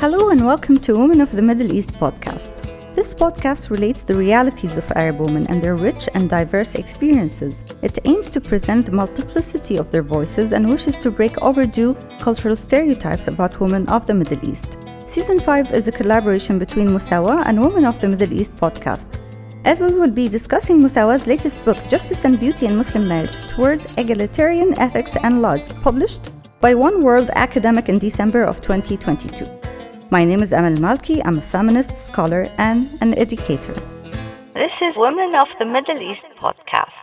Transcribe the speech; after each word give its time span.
Hello 0.00 0.30
and 0.30 0.46
welcome 0.46 0.76
to 0.76 0.96
Women 0.96 1.20
of 1.20 1.32
the 1.32 1.42
Middle 1.42 1.72
East 1.72 1.90
podcast. 1.94 2.62
This 2.94 3.12
podcast 3.12 3.68
relates 3.68 4.02
the 4.02 4.14
realities 4.14 4.76
of 4.76 4.88
Arab 4.92 5.18
women 5.18 5.44
and 5.48 5.60
their 5.60 5.74
rich 5.74 6.08
and 6.14 6.30
diverse 6.30 6.76
experiences. 6.76 7.64
It 7.82 7.98
aims 8.04 8.30
to 8.30 8.40
present 8.40 8.86
the 8.86 8.92
multiplicity 8.92 9.76
of 9.76 9.90
their 9.90 10.04
voices 10.04 10.52
and 10.52 10.70
wishes 10.70 10.96
to 10.98 11.10
break 11.10 11.42
overdue 11.42 11.94
cultural 12.20 12.54
stereotypes 12.54 13.26
about 13.26 13.58
women 13.58 13.88
of 13.88 14.06
the 14.06 14.14
Middle 14.14 14.38
East. 14.48 14.78
Season 15.08 15.40
5 15.40 15.72
is 15.72 15.88
a 15.88 15.98
collaboration 16.00 16.60
between 16.60 16.90
Musawah 16.90 17.42
and 17.46 17.60
Women 17.60 17.84
of 17.84 18.00
the 18.00 18.06
Middle 18.06 18.32
East 18.32 18.56
podcast. 18.56 19.18
As 19.64 19.80
we 19.80 19.90
will 19.90 20.12
be 20.12 20.28
discussing 20.28 20.78
Musawah's 20.78 21.26
latest 21.26 21.64
book, 21.64 21.76
Justice 21.88 22.24
and 22.24 22.38
Beauty 22.38 22.66
in 22.66 22.76
Muslim 22.76 23.08
Marriage 23.08 23.34
Towards 23.48 23.88
Egalitarian 23.96 24.78
Ethics 24.78 25.16
and 25.24 25.42
Laws, 25.42 25.68
published 25.70 26.30
by 26.60 26.72
Oneworld 26.74 27.30
Academic 27.30 27.88
in 27.88 27.98
December 27.98 28.44
of 28.44 28.60
2022. 28.60 29.57
My 30.10 30.24
name 30.24 30.42
is 30.42 30.54
Amal 30.54 30.72
Malki. 30.78 31.20
I'm 31.26 31.36
a 31.36 31.42
feminist, 31.42 31.94
scholar, 31.94 32.48
and 32.56 32.88
an 33.02 33.12
educator. 33.18 33.74
This 34.54 34.72
is 34.80 34.96
Women 34.96 35.34
of 35.34 35.48
the 35.58 35.66
Middle 35.66 36.00
East 36.00 36.24
podcast. 36.40 36.96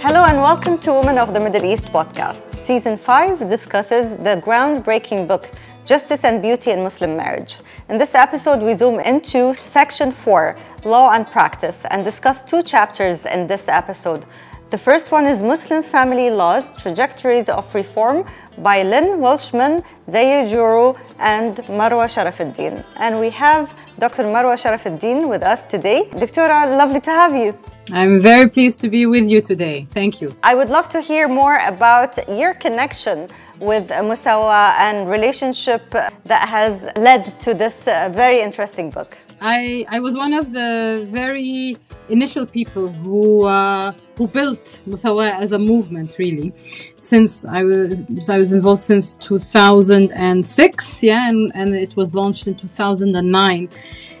Hello 0.00 0.24
and 0.24 0.38
welcome 0.38 0.78
to 0.78 0.92
Women 0.92 1.18
of 1.18 1.34
the 1.34 1.40
Middle 1.40 1.64
East 1.64 1.86
podcast. 1.86 2.54
Season 2.54 2.96
5 2.96 3.48
discusses 3.48 4.10
the 4.10 4.40
groundbreaking 4.46 5.26
book 5.26 5.50
Justice 5.84 6.22
and 6.22 6.40
Beauty 6.40 6.70
in 6.70 6.84
Muslim 6.84 7.16
Marriage. 7.16 7.58
In 7.88 7.98
this 7.98 8.14
episode, 8.14 8.62
we 8.62 8.74
zoom 8.74 9.00
into 9.00 9.52
section 9.52 10.12
4, 10.12 10.54
Law 10.84 11.10
and 11.10 11.26
Practice, 11.26 11.84
and 11.86 12.04
discuss 12.04 12.44
two 12.44 12.62
chapters 12.62 13.26
in 13.26 13.48
this 13.48 13.66
episode 13.66 14.24
the 14.70 14.78
first 14.78 15.10
one 15.10 15.26
is 15.26 15.42
Muslim 15.42 15.82
Family 15.82 16.30
Laws 16.30 16.76
Trajectories 16.80 17.48
of 17.48 17.74
Reform 17.74 18.24
by 18.58 18.84
Lynn 18.84 19.18
Welchman, 19.20 19.82
Zahia 20.08 20.44
Jouirou, 20.48 20.96
and 21.18 21.56
Marwa 21.78 22.06
Sharafeldin. 22.06 22.84
And 22.96 23.18
we 23.18 23.30
have 23.30 23.74
Dr. 23.98 24.24
Marwa 24.24 24.56
Sharafeldin 24.62 25.28
with 25.28 25.42
us 25.42 25.66
today. 25.66 26.08
Doctora, 26.12 26.76
lovely 26.78 27.00
to 27.00 27.10
have 27.10 27.34
you. 27.34 27.58
I'm 27.92 28.20
very 28.20 28.48
pleased 28.48 28.80
to 28.82 28.88
be 28.88 29.06
with 29.06 29.28
you 29.28 29.40
today. 29.40 29.88
Thank 29.90 30.20
you. 30.20 30.36
I 30.44 30.54
would 30.54 30.70
love 30.70 30.88
to 30.90 31.00
hear 31.00 31.28
more 31.28 31.58
about 31.66 32.16
your 32.28 32.54
connection 32.54 33.28
with 33.58 33.88
Musawah 33.88 34.74
and 34.78 35.10
relationship 35.10 35.90
that 35.90 36.48
has 36.48 36.88
led 36.96 37.24
to 37.40 37.54
this 37.54 37.88
uh, 37.88 38.08
very 38.12 38.40
interesting 38.40 38.90
book. 38.90 39.18
I, 39.40 39.86
I 39.88 40.00
was 40.00 40.16
one 40.16 40.34
of 40.34 40.52
the 40.52 41.06
very 41.10 41.76
initial 42.10 42.44
people 42.44 42.88
who 42.88 43.44
uh, 43.44 43.92
who 44.16 44.26
built 44.26 44.82
Musawah 44.86 45.40
as 45.40 45.52
a 45.52 45.58
movement 45.58 46.18
really 46.18 46.52
since 46.98 47.44
I 47.44 47.62
was 47.62 48.28
I 48.28 48.36
was 48.36 48.52
involved 48.52 48.82
since 48.82 49.14
2006 49.16 51.02
yeah 51.02 51.28
and, 51.30 51.52
and 51.54 51.74
it 51.74 51.96
was 51.96 52.12
launched 52.12 52.46
in 52.48 52.54
2009 52.54 53.68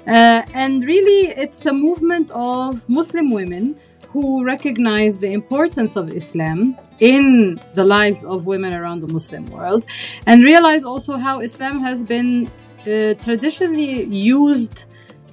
uh, 0.06 0.42
and 0.54 0.84
really 0.84 1.32
it's 1.36 1.66
a 1.66 1.72
movement 1.72 2.30
of 2.30 2.88
Muslim 2.88 3.30
women 3.30 3.76
who 4.08 4.44
recognize 4.44 5.20
the 5.20 5.32
importance 5.32 5.96
of 5.96 6.10
Islam 6.12 6.76
in 7.00 7.60
the 7.74 7.84
lives 7.84 8.24
of 8.24 8.46
women 8.46 8.72
around 8.72 9.00
the 9.00 9.08
Muslim 9.08 9.46
world 9.46 9.84
and 10.26 10.42
realize 10.42 10.84
also 10.84 11.16
how 11.16 11.40
Islam 11.40 11.80
has 11.80 12.04
been 12.04 12.46
uh, 12.86 13.14
traditionally 13.14 14.04
used 14.04 14.86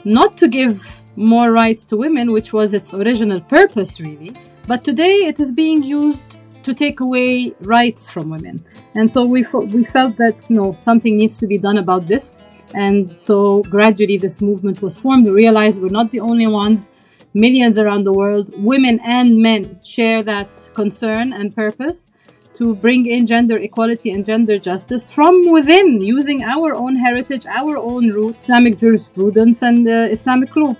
not 0.05 0.37
to 0.37 0.47
give 0.47 1.01
more 1.15 1.51
rights 1.51 1.83
to 1.85 1.97
women, 1.97 2.31
which 2.31 2.53
was 2.53 2.73
its 2.73 2.93
original 2.93 3.41
purpose, 3.41 3.99
really. 3.99 4.33
But 4.67 4.83
today 4.83 5.15
it 5.29 5.39
is 5.39 5.51
being 5.51 5.81
used 5.81 6.37
to 6.63 6.73
take 6.73 6.99
away 6.99 7.53
rights 7.61 8.09
from 8.09 8.29
women. 8.29 8.63
And 8.95 9.09
so 9.09 9.25
we, 9.25 9.45
we 9.73 9.83
felt 9.83 10.17
that, 10.17 10.49
know, 10.49 10.75
something 10.79 11.15
needs 11.15 11.37
to 11.39 11.47
be 11.47 11.57
done 11.57 11.77
about 11.77 12.07
this. 12.07 12.39
And 12.73 13.15
so 13.19 13.63
gradually 13.63 14.17
this 14.17 14.41
movement 14.41 14.81
was 14.81 14.99
formed. 14.99 15.25
We 15.25 15.31
realized 15.31 15.81
we're 15.81 15.87
not 15.89 16.11
the 16.11 16.19
only 16.19 16.47
ones. 16.47 16.89
Millions 17.33 17.77
around 17.77 18.03
the 18.03 18.13
world, 18.13 18.51
women 18.63 18.99
and 19.05 19.37
men, 19.37 19.79
share 19.83 20.23
that 20.23 20.71
concern 20.73 21.33
and 21.33 21.55
purpose 21.55 22.09
to 22.57 22.75
bring 22.75 23.05
in 23.05 23.27
gender 23.27 23.57
equality 23.57 24.09
and 24.11 24.25
gender 24.25 24.57
justice 24.57 25.09
from 25.09 25.51
within, 25.51 26.01
using 26.01 26.43
our 26.43 26.73
own 26.73 26.95
heritage, 26.95 27.45
our 27.45 27.77
own 27.77 28.09
roots, 28.11 28.45
Islamic 28.45 28.79
jurisprudence, 28.79 29.61
and 29.61 29.87
uh, 29.87 30.15
Islamic 30.17 30.55
law. 30.55 30.75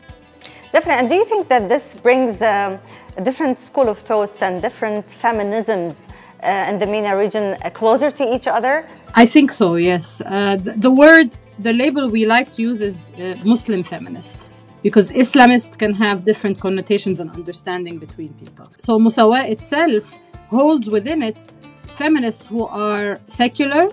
Definitely. 0.71 0.99
And 1.01 1.09
do 1.09 1.15
you 1.15 1.25
think 1.25 1.47
that 1.49 1.69
this 1.69 1.95
brings 1.95 2.41
um, 2.41 2.79
a 3.17 3.21
different 3.23 3.59
school 3.59 3.87
of 3.89 3.97
thoughts 3.99 4.41
and 4.41 4.61
different 4.61 5.05
feminisms 5.05 6.07
uh, 6.43 6.69
in 6.69 6.79
the 6.79 6.87
MENA 6.87 7.15
region 7.17 7.45
uh, 7.63 7.69
closer 7.69 8.09
to 8.11 8.23
each 8.35 8.47
other? 8.47 8.85
I 9.15 9.25
think 9.25 9.51
so, 9.51 9.75
yes. 9.75 10.21
Uh, 10.21 10.55
the, 10.55 10.73
the, 10.85 10.91
word, 10.91 11.35
the 11.59 11.73
label 11.73 12.09
we 12.09 12.25
like 12.25 12.53
to 12.55 12.61
use 12.61 12.81
is 12.81 13.09
uh, 13.09 13.35
Muslim 13.43 13.83
feminists 13.83 14.63
because 14.83 15.09
Islamist 15.09 15.77
can 15.77 15.93
have 15.93 16.25
different 16.25 16.59
connotations 16.59 17.19
and 17.19 17.29
understanding 17.31 17.97
between 17.97 18.33
people. 18.33 18.67
So 18.79 18.99
Musawah 18.99 19.49
itself 19.49 20.15
holds 20.49 20.89
within 20.89 21.21
it 21.21 21.37
feminists 21.97 22.45
who 22.45 22.65
are 22.65 23.19
secular, 23.27 23.87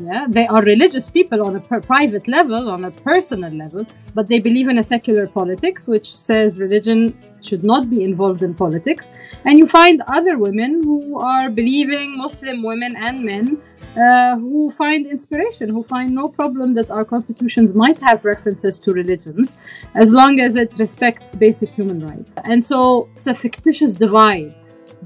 yeah, 0.00 0.26
they 0.28 0.46
are 0.46 0.62
religious 0.62 1.08
people 1.08 1.46
on 1.46 1.56
a 1.56 1.60
private 1.60 2.28
level, 2.28 2.68
on 2.68 2.84
a 2.84 2.90
personal 2.90 3.50
level, 3.52 3.86
but 4.14 4.28
they 4.28 4.40
believe 4.40 4.68
in 4.68 4.78
a 4.78 4.82
secular 4.82 5.26
politics, 5.26 5.86
which 5.86 6.14
says 6.14 6.58
religion 6.58 7.16
should 7.40 7.64
not 7.64 7.88
be 7.88 8.02
involved 8.04 8.42
in 8.42 8.54
politics. 8.54 9.08
And 9.44 9.58
you 9.58 9.66
find 9.66 10.02
other 10.06 10.36
women 10.38 10.82
who 10.82 11.18
are 11.18 11.48
believing 11.48 12.18
Muslim 12.18 12.62
women 12.62 12.94
and 12.96 13.24
men 13.24 13.62
uh, 13.96 14.36
who 14.36 14.68
find 14.70 15.06
inspiration, 15.06 15.70
who 15.70 15.82
find 15.82 16.14
no 16.14 16.28
problem 16.28 16.74
that 16.74 16.90
our 16.90 17.04
constitutions 17.04 17.74
might 17.74 17.98
have 17.98 18.26
references 18.26 18.78
to 18.80 18.92
religions 18.92 19.56
as 19.94 20.12
long 20.12 20.40
as 20.40 20.56
it 20.56 20.74
respects 20.78 21.34
basic 21.34 21.70
human 21.70 22.06
rights. 22.06 22.36
And 22.44 22.62
so 22.62 23.08
it's 23.14 23.26
a 23.26 23.34
fictitious 23.34 23.94
divide 23.94 24.54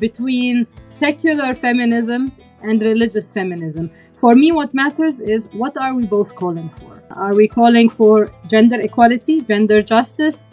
between 0.01 0.67
secular 0.87 1.55
feminism 1.55 2.33
and 2.63 2.81
religious 2.81 3.33
feminism. 3.33 3.91
For 4.17 4.35
me, 4.35 4.53
what 4.53 4.75
matters 4.75 5.21
is 5.21 5.49
what 5.53 5.77
are 5.77 5.95
we 5.95 6.05
both 6.07 6.35
calling 6.35 6.69
for? 6.69 7.03
Are 7.11 7.35
we 7.35 7.49
calling 7.49 7.89
for 7.89 8.31
gender 8.49 8.81
equality, 8.81 9.41
gender 9.43 9.83
justice, 9.83 10.51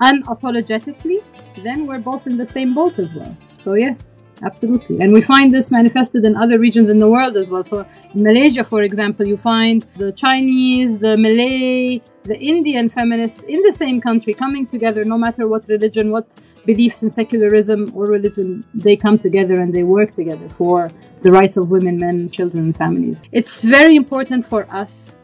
unapologetically? 0.00 1.22
Then 1.62 1.86
we're 1.86 1.98
both 1.98 2.26
in 2.26 2.36
the 2.36 2.46
same 2.46 2.74
boat 2.74 2.98
as 2.98 3.12
well. 3.14 3.36
So, 3.58 3.74
yes, 3.74 4.12
absolutely. 4.42 5.00
And 5.00 5.12
we 5.12 5.20
find 5.20 5.52
this 5.52 5.70
manifested 5.70 6.24
in 6.24 6.36
other 6.36 6.58
regions 6.58 6.88
in 6.88 6.98
the 7.00 7.10
world 7.10 7.36
as 7.36 7.50
well. 7.50 7.64
So, 7.64 7.84
in 8.14 8.22
Malaysia, 8.22 8.62
for 8.62 8.82
example, 8.82 9.26
you 9.26 9.36
find 9.36 9.82
the 9.96 10.12
Chinese, 10.12 10.98
the 10.98 11.16
Malay, 11.16 12.00
the 12.22 12.38
Indian 12.38 12.88
feminists 12.88 13.42
in 13.42 13.62
the 13.62 13.72
same 13.72 14.00
country 14.00 14.32
coming 14.34 14.66
together, 14.66 15.04
no 15.04 15.18
matter 15.18 15.48
what 15.48 15.66
religion, 15.68 16.12
what 16.12 16.28
beliefs 16.70 17.02
in 17.02 17.08
secularism 17.08 17.80
or 17.96 18.04
religion, 18.18 18.48
they 18.74 18.94
come 19.04 19.18
together 19.26 19.56
and 19.62 19.70
they 19.76 19.84
work 19.98 20.14
together 20.14 20.48
for 20.60 20.90
the 21.22 21.32
rights 21.38 21.56
of 21.56 21.70
women, 21.76 21.96
men, 22.06 22.28
children, 22.28 22.62
and 22.66 22.76
families. 22.76 23.20
It's 23.32 23.62
very 23.62 23.96
important 23.96 24.44
for 24.44 24.62
us 24.82 25.16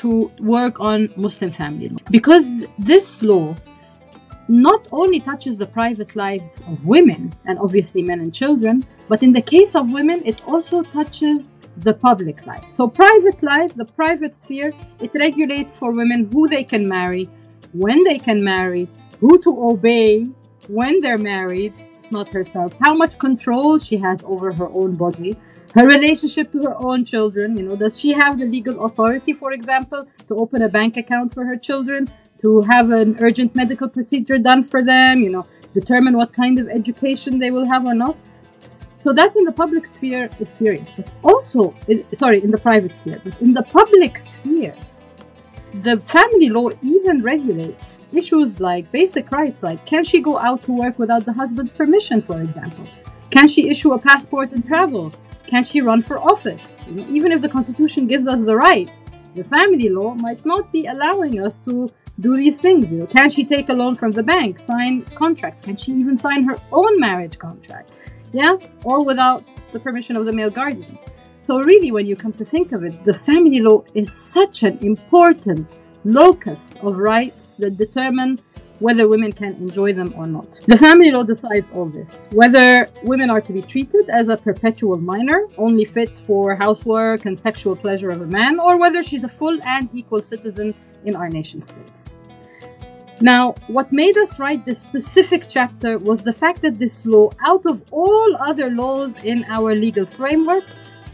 to 0.00 0.30
work 0.38 0.74
on 0.90 0.98
Muslim 1.16 1.50
family 1.50 1.88
law 1.88 2.02
because 2.18 2.44
this 2.78 3.06
law 3.22 3.56
not 4.48 4.82
only 4.92 5.20
touches 5.30 5.58
the 5.58 5.66
private 5.66 6.12
lives 6.24 6.62
of 6.70 6.86
women 6.86 7.22
and 7.46 7.58
obviously 7.58 8.00
men 8.10 8.20
and 8.20 8.32
children, 8.32 8.86
but 9.08 9.22
in 9.26 9.32
the 9.38 9.42
case 9.54 9.74
of 9.74 9.92
women, 9.98 10.22
it 10.24 10.38
also 10.46 10.82
touches 10.82 11.58
the 11.88 11.94
public 12.06 12.46
life. 12.46 12.64
So, 12.72 12.88
private 12.88 13.42
life, 13.42 13.74
the 13.74 13.90
private 14.00 14.34
sphere, 14.34 14.70
it 15.00 15.10
regulates 15.26 15.76
for 15.76 15.90
women 16.00 16.30
who 16.32 16.48
they 16.54 16.64
can 16.72 16.88
marry, 16.88 17.24
when 17.72 18.02
they 18.04 18.18
can 18.18 18.42
marry, 18.42 18.88
who 19.20 19.32
to 19.42 19.52
obey, 19.70 20.26
when 20.66 21.00
they're 21.00 21.18
married, 21.18 21.72
not 22.10 22.28
herself, 22.30 22.74
how 22.80 22.94
much 22.94 23.18
control 23.18 23.78
she 23.78 23.96
has 23.98 24.22
over 24.24 24.52
her 24.52 24.68
own 24.70 24.96
body, 24.96 25.36
her 25.74 25.86
relationship 25.86 26.50
to 26.52 26.62
her 26.62 26.74
own 26.78 27.04
children. 27.04 27.56
You 27.56 27.64
know, 27.64 27.76
does 27.76 28.00
she 28.00 28.12
have 28.12 28.38
the 28.38 28.46
legal 28.46 28.84
authority, 28.84 29.32
for 29.32 29.52
example, 29.52 30.08
to 30.26 30.36
open 30.36 30.62
a 30.62 30.68
bank 30.68 30.96
account 30.96 31.34
for 31.34 31.44
her 31.44 31.56
children, 31.56 32.08
to 32.40 32.62
have 32.62 32.90
an 32.90 33.16
urgent 33.20 33.54
medical 33.54 33.88
procedure 33.88 34.38
done 34.38 34.64
for 34.64 34.82
them, 34.82 35.22
you 35.22 35.30
know, 35.30 35.46
determine 35.74 36.16
what 36.16 36.32
kind 36.32 36.58
of 36.58 36.68
education 36.68 37.38
they 37.38 37.50
will 37.50 37.66
have 37.66 37.84
or 37.84 37.94
not? 37.94 38.16
So 39.00 39.12
that 39.12 39.36
in 39.36 39.44
the 39.44 39.52
public 39.52 39.86
sphere 39.86 40.28
is 40.40 40.48
serious. 40.48 40.88
But 40.96 41.08
also, 41.22 41.74
sorry, 42.14 42.42
in 42.42 42.50
the 42.50 42.58
private 42.58 42.96
sphere, 42.96 43.20
but 43.22 43.40
in 43.40 43.54
the 43.54 43.62
public 43.62 44.18
sphere, 44.18 44.74
the 45.82 46.00
family 46.00 46.48
law 46.48 46.70
even 46.82 47.22
regulates 47.22 48.00
issues 48.12 48.60
like 48.60 48.90
basic 48.90 49.30
rights, 49.30 49.62
like 49.62 49.84
can 49.86 50.02
she 50.04 50.20
go 50.20 50.38
out 50.38 50.62
to 50.64 50.72
work 50.72 50.98
without 50.98 51.24
the 51.24 51.32
husband's 51.32 51.72
permission, 51.72 52.20
for 52.22 52.40
example? 52.40 52.86
Can 53.30 53.46
she 53.46 53.68
issue 53.68 53.92
a 53.92 53.98
passport 53.98 54.52
and 54.52 54.64
travel? 54.64 55.12
Can 55.46 55.64
she 55.64 55.80
run 55.80 56.02
for 56.02 56.18
office? 56.18 56.80
Even 56.88 57.32
if 57.32 57.40
the 57.40 57.48
Constitution 57.48 58.06
gives 58.06 58.26
us 58.26 58.40
the 58.44 58.56
right, 58.56 58.90
the 59.34 59.44
family 59.44 59.88
law 59.88 60.14
might 60.14 60.44
not 60.44 60.72
be 60.72 60.86
allowing 60.86 61.40
us 61.40 61.58
to 61.60 61.90
do 62.20 62.36
these 62.36 62.60
things. 62.60 62.86
Can 63.10 63.30
she 63.30 63.44
take 63.44 63.68
a 63.68 63.72
loan 63.72 63.94
from 63.94 64.10
the 64.12 64.22
bank, 64.22 64.58
sign 64.58 65.02
contracts? 65.14 65.60
Can 65.60 65.76
she 65.76 65.92
even 65.92 66.18
sign 66.18 66.44
her 66.44 66.56
own 66.72 66.98
marriage 66.98 67.38
contract? 67.38 68.02
Yeah, 68.32 68.56
all 68.84 69.04
without 69.04 69.44
the 69.72 69.80
permission 69.80 70.16
of 70.16 70.26
the 70.26 70.32
male 70.32 70.50
guardian. 70.50 70.98
So, 71.40 71.60
really, 71.60 71.92
when 71.92 72.06
you 72.06 72.16
come 72.16 72.32
to 72.34 72.44
think 72.44 72.72
of 72.72 72.84
it, 72.84 73.04
the 73.04 73.14
family 73.14 73.60
law 73.60 73.84
is 73.94 74.12
such 74.12 74.62
an 74.64 74.78
important 74.78 75.68
locus 76.04 76.74
of 76.82 76.98
rights 76.98 77.54
that 77.56 77.76
determine 77.76 78.40
whether 78.80 79.08
women 79.08 79.32
can 79.32 79.54
enjoy 79.54 79.92
them 79.92 80.12
or 80.16 80.26
not. 80.26 80.60
The 80.66 80.76
family 80.76 81.10
law 81.10 81.24
decides 81.24 81.66
all 81.74 81.86
this 81.86 82.28
whether 82.32 82.88
women 83.02 83.30
are 83.30 83.40
to 83.40 83.52
be 83.52 83.62
treated 83.62 84.08
as 84.08 84.28
a 84.28 84.36
perpetual 84.36 84.98
minor, 84.98 85.46
only 85.56 85.84
fit 85.84 86.18
for 86.18 86.54
housework 86.54 87.24
and 87.26 87.38
sexual 87.38 87.74
pleasure 87.76 88.10
of 88.10 88.20
a 88.20 88.26
man, 88.26 88.60
or 88.60 88.78
whether 88.78 89.02
she's 89.02 89.24
a 89.24 89.28
full 89.28 89.58
and 89.64 89.88
equal 89.92 90.22
citizen 90.22 90.74
in 91.04 91.16
our 91.16 91.28
nation 91.28 91.62
states. 91.62 92.14
Now, 93.20 93.54
what 93.66 93.92
made 93.92 94.16
us 94.16 94.38
write 94.38 94.64
this 94.64 94.78
specific 94.78 95.46
chapter 95.48 95.98
was 95.98 96.22
the 96.22 96.32
fact 96.32 96.62
that 96.62 96.78
this 96.78 97.04
law, 97.04 97.30
out 97.44 97.66
of 97.66 97.82
all 97.90 98.36
other 98.38 98.70
laws 98.70 99.12
in 99.24 99.44
our 99.48 99.74
legal 99.74 100.06
framework, 100.06 100.64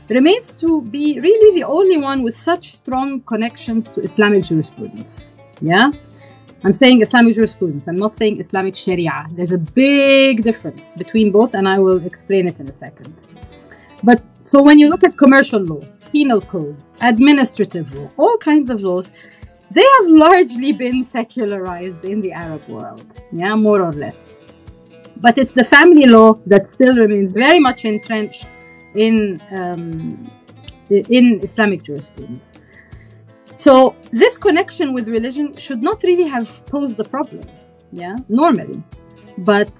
remains 0.09 0.53
to 0.53 0.83
be 0.83 1.19
really 1.21 1.59
the 1.59 1.65
only 1.65 1.97
one 1.97 2.23
with 2.23 2.37
such 2.37 2.75
strong 2.75 3.21
connections 3.23 3.91
to 3.91 4.01
Islamic 4.01 4.45
jurisprudence. 4.45 5.35
Yeah? 5.61 5.91
I'm 6.62 6.75
saying 6.75 7.03
Islamic 7.03 7.35
jurisprudence, 7.35 7.87
I'm 7.87 7.99
not 7.99 8.17
saying 8.17 8.41
Islamic 8.41 8.75
Sharia. 8.75 9.27
There's 9.33 9.53
a 9.53 9.59
big 9.59 10.43
difference 10.43 10.95
between 10.97 11.31
both, 11.31 11.55
and 11.55 11.69
I 11.69 11.79
will 11.79 12.05
explain 12.06 12.49
it 12.49 12.59
in 12.59 12.69
a 12.69 12.75
second. 12.75 13.15
But 14.03 14.23
so 14.47 14.62
when 14.62 14.79
you 14.79 14.89
look 14.89 15.05
at 15.05 15.17
commercial 15.17 15.61
law, 15.61 15.81
penal 16.11 16.41
codes, 16.41 16.95
administrative 17.00 17.93
law, 17.99 18.09
all 18.17 18.37
kinds 18.39 18.71
of 18.71 18.81
laws, 18.81 19.11
they 19.71 19.85
have 19.99 20.09
largely 20.09 20.73
been 20.73 21.05
secularized 21.05 22.05
in 22.05 22.21
the 22.21 22.33
Arab 22.33 22.67
world, 22.69 23.21
yeah, 23.33 23.55
more 23.55 23.83
or 23.83 23.93
less. 23.93 24.33
But 25.17 25.39
it's 25.39 25.53
the 25.53 25.65
family 25.65 26.07
law 26.07 26.35
that 26.47 26.69
still 26.69 26.97
remains 26.97 27.33
very 27.33 27.59
much 27.59 27.85
entrenched 27.85 28.47
in 28.94 29.41
um, 29.52 30.31
in 30.91 31.41
Islamic 31.43 31.82
jurisprudence. 31.82 32.55
So 33.58 33.96
this 34.11 34.37
connection 34.37 34.93
with 34.93 35.08
religion 35.08 35.56
should 35.56 35.82
not 35.82 36.02
really 36.02 36.25
have 36.25 36.67
posed 36.67 36.99
a 37.00 37.05
problem, 37.05 37.44
yeah, 37.93 38.17
normally. 38.29 38.82
But 39.38 39.70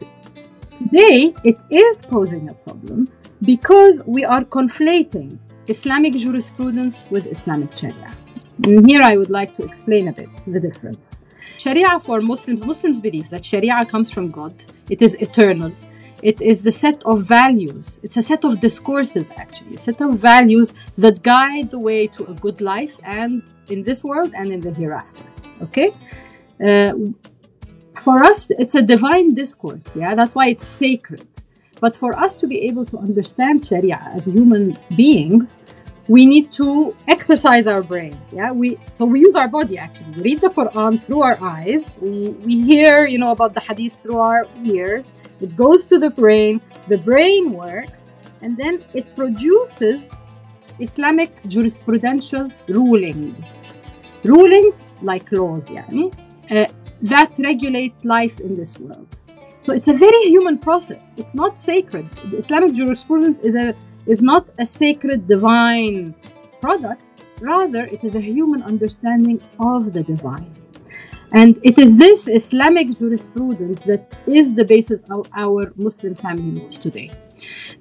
today 0.79 1.35
it 1.45 1.59
is 1.71 2.03
posing 2.03 2.49
a 2.49 2.55
problem 2.55 3.09
because 3.43 4.01
we 4.07 4.25
are 4.25 4.45
conflating 4.45 5.39
Islamic 5.69 6.15
jurisprudence 6.15 7.05
with 7.11 7.27
Islamic 7.27 7.73
Sharia. 7.73 8.15
And 8.65 8.87
here 8.89 9.03
I 9.03 9.17
would 9.17 9.31
like 9.31 9.57
to 9.57 9.65
explain 9.65 10.09
a 10.09 10.13
bit 10.13 10.31
the 10.47 10.61
difference. 10.61 11.25
Sharia 11.57 11.99
for 12.01 12.21
Muslims, 12.21 12.65
Muslims 12.65 13.01
believe 13.01 13.29
that 13.31 13.45
Sharia 13.45 13.85
comes 13.85 14.11
from 14.11 14.31
God. 14.31 14.55
It 14.91 15.03
is 15.03 15.15
eternal. 15.15 15.73
It 16.23 16.41
is 16.41 16.63
the 16.63 16.73
set 16.73 17.03
of 17.05 17.23
values. 17.23 18.01
It's 18.03 18.17
a 18.17 18.23
set 18.23 18.45
of 18.45 18.61
discourses, 18.61 19.31
actually, 19.37 19.77
a 19.77 19.79
set 19.79 20.01
of 20.01 20.19
values 20.19 20.73
that 20.99 21.23
guide 21.23 21.71
the 21.71 21.79
way 21.79 22.07
to 22.09 22.25
a 22.27 22.35
good 22.35 22.61
life 22.61 22.99
and 23.05 23.43
in 23.69 23.83
this 23.83 24.03
world 24.03 24.33
and 24.35 24.51
in 24.51 24.61
the 24.61 24.73
hereafter. 24.73 25.25
Okay? 25.63 25.93
Uh, 26.65 26.95
for 27.95 28.23
us, 28.25 28.49
it's 28.51 28.75
a 28.75 28.83
divine 28.83 29.35
discourse. 29.35 29.95
Yeah, 29.95 30.15
that's 30.15 30.35
why 30.35 30.49
it's 30.49 30.67
sacred. 30.67 31.27
But 31.81 31.95
for 31.95 32.17
us 32.17 32.37
to 32.37 32.47
be 32.47 32.63
able 32.63 32.87
to 32.87 32.99
understand 32.99 33.67
Sharia 33.67 34.01
as 34.15 34.25
human 34.25 34.79
beings, 34.97 35.59
we 36.09 36.27
need 36.27 36.53
to 36.53 36.95
exercise 37.09 37.67
our 37.67 37.83
brain 37.83 38.17
yeah 38.31 38.53
we 38.53 38.79
so 38.93 39.05
we 39.05 39.21
use 39.21 39.35
our 39.35 39.49
body 39.49 39.79
actually 39.79 40.11
we 40.17 40.23
read 40.23 40.41
the 40.41 40.49
quran 40.49 41.03
through 41.03 41.23
our 41.23 41.39
eyes 41.41 41.97
we 42.01 42.29
we 42.45 42.61
hear 42.63 43.07
you 43.07 43.19
know 43.19 43.31
about 43.31 43.55
the 43.55 43.61
hadith 43.61 43.99
through 44.03 44.19
our 44.19 44.47
ears 44.65 45.09
it 45.47 45.53
goes 45.65 45.81
to 45.91 45.99
the 46.05 46.11
brain 46.11 46.61
the 46.89 46.99
brain 47.11 47.45
works 47.53 48.11
and 48.43 48.57
then 48.57 48.75
it 48.99 49.07
produces 49.21 50.01
islamic 50.79 51.31
jurisprudential 51.45 52.53
rulings. 52.69 53.63
Rulings 54.25 54.83
like 55.03 55.31
laws 55.33 55.67
yani, 55.67 56.05
uh, 56.51 56.67
that 57.03 57.31
regulate 57.39 57.95
life 58.05 58.41
in 58.41 58.57
this 58.57 58.79
world. 58.79 59.09
So 59.61 59.73
it's 59.73 59.89
a 59.89 59.97
very 60.07 60.25
human 60.35 60.59
process. 60.59 61.01
It's 61.17 61.35
not 61.35 61.59
sacred. 61.59 62.07
The 62.31 62.39
islamic 62.39 62.75
jurisprudence 62.75 63.39
is 63.39 63.55
a 63.55 63.75
is 64.07 64.21
not 64.21 64.47
a 64.59 64.67
sacred 64.67 65.27
divine 65.27 66.15
product, 66.61 67.03
rather, 67.41 67.85
it 67.85 68.05
is 68.05 68.15
a 68.15 68.21
human 68.21 68.63
understanding 68.63 69.41
of 69.59 69.93
the 69.95 70.03
divine. 70.03 70.53
And 71.35 71.59
it 71.65 71.79
is 71.81 71.97
this 71.97 72.29
Islamic 72.29 72.97
jurisprudence 72.97 73.83
that 73.83 74.17
is 74.25 74.55
the 74.55 74.65
basis 74.65 75.03
of 75.11 75.29
our 75.37 75.73
Muslim 75.75 76.15
family 76.15 76.61
laws 76.61 76.79
today. 76.79 77.11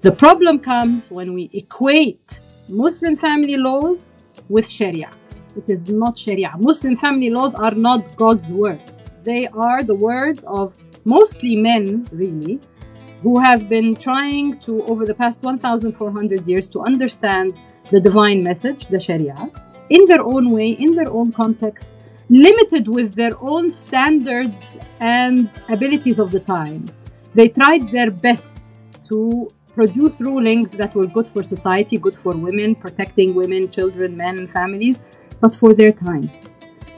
The 0.02 0.12
problem 0.12 0.58
comes 0.58 1.12
when 1.12 1.34
we 1.34 1.52
equate 1.54 2.40
Muslim 2.68 3.16
family 3.16 3.56
laws 3.56 4.12
with 4.50 4.68
Sharia. 4.68 5.12
It 5.56 5.70
is 5.70 5.88
not 5.88 6.18
Sharia. 6.18 6.56
Muslim 6.58 6.98
family 6.98 7.30
laws 7.30 7.54
are 7.54 7.76
not 7.76 8.16
God's 8.16 8.52
words, 8.52 9.12
they 9.24 9.46
are 9.50 9.84
the 9.84 9.94
words 9.94 10.44
of 10.48 10.76
mostly 11.06 11.56
men, 11.56 12.08
really, 12.12 12.60
who 13.22 13.40
have 13.40 13.70
been 13.70 13.94
trying 13.94 14.60
to, 14.62 14.84
over 14.86 15.06
the 15.06 15.14
past 15.14 15.44
1,400 15.44 16.48
years, 16.48 16.68
to 16.70 16.82
understand 16.82 17.54
the 17.92 18.00
divine 18.00 18.44
message, 18.44 18.88
the 18.88 19.00
Sharia, 19.00 19.38
in 19.90 20.06
their 20.06 20.24
own 20.24 20.50
way, 20.50 20.72
in 20.72 20.96
their 20.96 21.12
own 21.12 21.32
context, 21.32 21.92
limited 22.30 22.88
with 22.88 23.16
their 23.16 23.34
own 23.42 23.70
standards 23.72 24.78
and 25.00 25.50
abilities 25.70 26.20
of 26.20 26.32
the 26.32 26.40
time. 26.40 26.86
They 27.34 27.50
tried 27.50 27.90
their 27.90 28.12
best 28.12 28.52
to 29.06 29.50
produce 29.74 30.22
rulings 30.22 30.72
that 30.74 30.94
were 30.94 31.08
good 31.08 31.28
for 31.28 31.44
society, 31.44 31.98
good 31.98 32.18
for 32.18 32.36
women, 32.36 32.76
protecting 32.76 33.34
women, 33.34 33.70
children, 33.70 34.16
men, 34.16 34.38
and 34.38 34.52
families, 34.52 35.00
but 35.42 35.56
for 35.56 35.74
their 35.74 35.92
time 35.92 36.30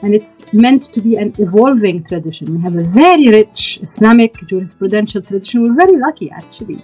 and 0.02 0.14
it's 0.14 0.52
meant 0.52 0.84
to 0.94 1.00
be 1.00 1.16
an 1.16 1.34
evolving 1.38 2.04
tradition. 2.04 2.54
We 2.56 2.62
have 2.62 2.76
a 2.76 2.84
very 2.84 3.28
rich 3.28 3.78
Islamic 3.82 4.34
jurisprudential 4.34 5.26
tradition. 5.26 5.62
We're 5.62 5.74
very 5.74 5.98
lucky, 5.98 6.30
actually. 6.30 6.82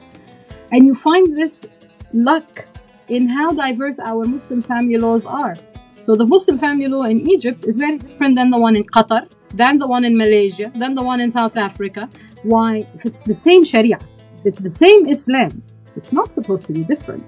And 0.70 0.86
you 0.86 0.94
find 0.94 1.36
this 1.36 1.66
luck 2.12 2.66
in 3.08 3.28
how 3.28 3.52
diverse 3.52 3.98
our 3.98 4.24
Muslim 4.24 4.62
family 4.62 4.96
laws 4.96 5.26
are. 5.26 5.54
So, 6.02 6.16
the 6.16 6.26
Muslim 6.26 6.58
family 6.58 6.88
law 6.88 7.04
in 7.04 7.28
Egypt 7.30 7.64
is 7.64 7.76
very 7.76 7.96
different 7.98 8.34
than 8.36 8.50
the 8.50 8.58
one 8.58 8.74
in 8.74 8.84
Qatar, 8.84 9.28
than 9.54 9.78
the 9.78 9.86
one 9.86 10.04
in 10.04 10.16
Malaysia, 10.16 10.70
than 10.74 10.94
the 10.94 11.02
one 11.02 11.20
in 11.20 11.30
South 11.30 11.56
Africa. 11.56 12.08
Why? 12.42 12.84
If 12.94 13.06
it's 13.06 13.20
the 13.20 13.34
same 13.34 13.64
Sharia, 13.64 13.98
if 14.38 14.46
it's 14.46 14.58
the 14.58 14.70
same 14.70 15.06
Islam, 15.06 15.62
it's 15.94 16.12
not 16.12 16.34
supposed 16.34 16.66
to 16.66 16.72
be 16.72 16.82
different. 16.82 17.24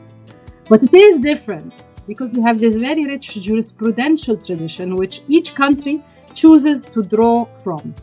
But 0.68 0.82
it 0.82 0.92
is 0.92 1.20
different 1.20 1.72
because 2.08 2.30
we 2.32 2.42
have 2.42 2.58
this 2.58 2.74
very 2.74 3.06
rich 3.06 3.28
jurisprudential 3.28 4.44
tradition 4.44 4.96
which 4.96 5.22
each 5.28 5.54
country 5.54 6.02
chooses 6.34 6.86
to 6.86 7.02
draw 7.02 7.44
from. 7.62 7.94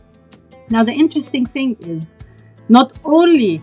Now, 0.70 0.82
the 0.82 0.92
interesting 0.92 1.44
thing 1.44 1.76
is 1.80 2.16
not 2.68 2.92
only 3.04 3.62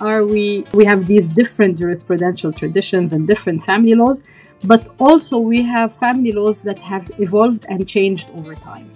are 0.00 0.24
we 0.24 0.64
we 0.72 0.84
have 0.84 1.06
these 1.06 1.26
different 1.28 1.78
jurisprudential 1.78 2.56
traditions 2.56 3.12
and 3.12 3.26
different 3.26 3.64
family 3.64 3.94
laws, 3.94 4.20
but 4.64 4.88
also 4.98 5.38
we 5.38 5.62
have 5.62 5.96
family 5.96 6.32
laws 6.32 6.60
that 6.62 6.78
have 6.78 7.08
evolved 7.18 7.66
and 7.68 7.88
changed 7.88 8.28
over 8.36 8.54
time. 8.54 8.90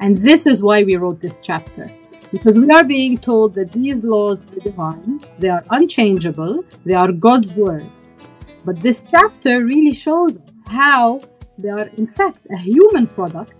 And 0.00 0.16
this 0.18 0.46
is 0.46 0.62
why 0.62 0.84
we 0.84 0.96
wrote 0.96 1.20
this 1.20 1.40
chapter. 1.40 1.88
Because 2.30 2.58
we 2.58 2.70
are 2.70 2.84
being 2.84 3.16
told 3.16 3.54
that 3.54 3.72
these 3.72 4.02
laws 4.02 4.42
are 4.42 4.60
divine, 4.60 5.20
they 5.38 5.48
are 5.48 5.64
unchangeable, 5.70 6.62
they 6.84 6.94
are 6.94 7.10
God's 7.10 7.54
words. 7.54 8.16
But 8.64 8.76
this 8.76 9.02
chapter 9.02 9.64
really 9.64 9.92
shows 9.94 10.36
us 10.36 10.62
how 10.66 11.22
they 11.56 11.70
are, 11.70 11.88
in 11.96 12.06
fact, 12.06 12.40
a 12.50 12.56
human 12.56 13.06
product. 13.06 13.54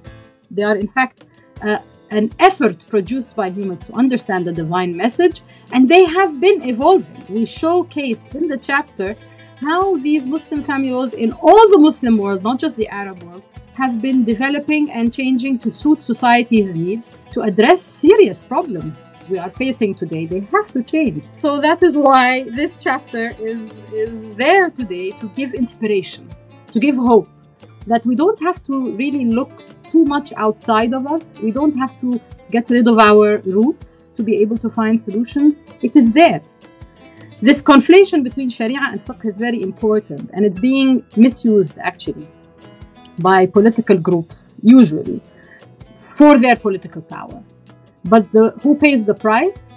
They 0.51 0.63
are, 0.63 0.77
in 0.77 0.89
fact, 0.89 1.25
uh, 1.63 1.79
an 2.11 2.33
effort 2.39 2.87
produced 2.89 3.35
by 3.35 3.51
humans 3.51 3.87
to 3.87 3.93
understand 3.95 4.47
the 4.47 4.53
divine 4.53 4.97
message, 4.97 5.43
and 5.73 5.89
they 5.89 6.05
have 6.05 6.41
been 6.41 6.63
evolving. 6.69 7.25
We 7.29 7.45
showcase 7.45 8.21
in 8.35 8.49
the 8.49 8.59
chapter 8.59 9.17
how 9.61 9.97
these 9.99 10.27
Muslim 10.27 10.63
family 10.63 10.91
laws 10.91 11.15
in 11.15 11.33
all 11.33 11.69
the 11.71 11.79
Muslim 11.79 12.19
world, 12.19 12.43
not 12.43 12.59
just 12.59 12.77
the 12.77 12.89
Arab 12.89 13.23
world, 13.23 13.43
have 13.75 14.03
been 14.03 14.25
developing 14.25 14.91
and 14.91 15.15
changing 15.15 15.59
to 15.61 15.71
suit 15.71 16.03
society's 16.03 16.75
needs 16.75 17.17
to 17.33 17.43
address 17.43 17.81
serious 17.81 18.43
problems 18.43 19.13
we 19.29 19.39
are 19.39 19.51
facing 19.51 19.95
today. 19.95 20.27
They 20.27 20.41
have 20.41 20.73
to 20.73 20.83
change. 20.83 21.23
So 21.39 21.61
that 21.61 21.83
is 21.83 21.97
why 21.97 22.45
this 22.51 22.77
chapter 22.79 23.35
is, 23.39 23.71
is 23.93 24.35
there 24.35 24.71
today 24.71 25.11
to 25.21 25.29
give 25.37 25.55
inspiration, 25.55 26.29
to 26.73 26.81
give 26.81 26.97
hope 26.97 27.29
that 27.87 28.05
we 28.05 28.17
don't 28.17 28.43
have 28.43 28.63
to 28.65 28.97
really 28.97 29.27
look 29.27 29.53
too 29.93 30.05
much 30.05 30.33
outside 30.37 30.93
of 30.93 31.07
us. 31.07 31.39
We 31.41 31.53
don't 31.53 31.77
have 31.79 31.99
to 32.01 32.21
get 32.51 32.69
rid 32.71 32.89
of 32.89 32.99
our 32.99 33.39
roots 33.39 34.13
to 34.17 34.23
be 34.23 34.37
able 34.43 34.59
to 34.59 34.71
find 34.71 35.01
solutions. 35.01 35.63
It 35.83 35.95
is 35.95 36.13
there. 36.13 36.43
This 37.41 37.63
conflation 37.63 38.25
between 38.25 38.51
Sharia 38.51 38.81
and 38.91 39.01
fiqh 39.01 39.25
is 39.25 39.37
very 39.37 39.63
important 39.63 40.29
and 40.33 40.45
it's 40.45 40.59
being 40.59 41.05
misused 41.17 41.79
actually 41.79 42.27
by 43.21 43.47
political 43.47 43.97
groups, 43.97 44.59
usually, 44.63 45.21
for 45.99 46.37
their 46.41 46.57
political 46.57 47.01
power. 47.01 47.41
But 48.05 48.33
the, 48.33 48.55
who 48.63 48.77
pays 48.77 49.05
the 49.05 49.15
price? 49.15 49.73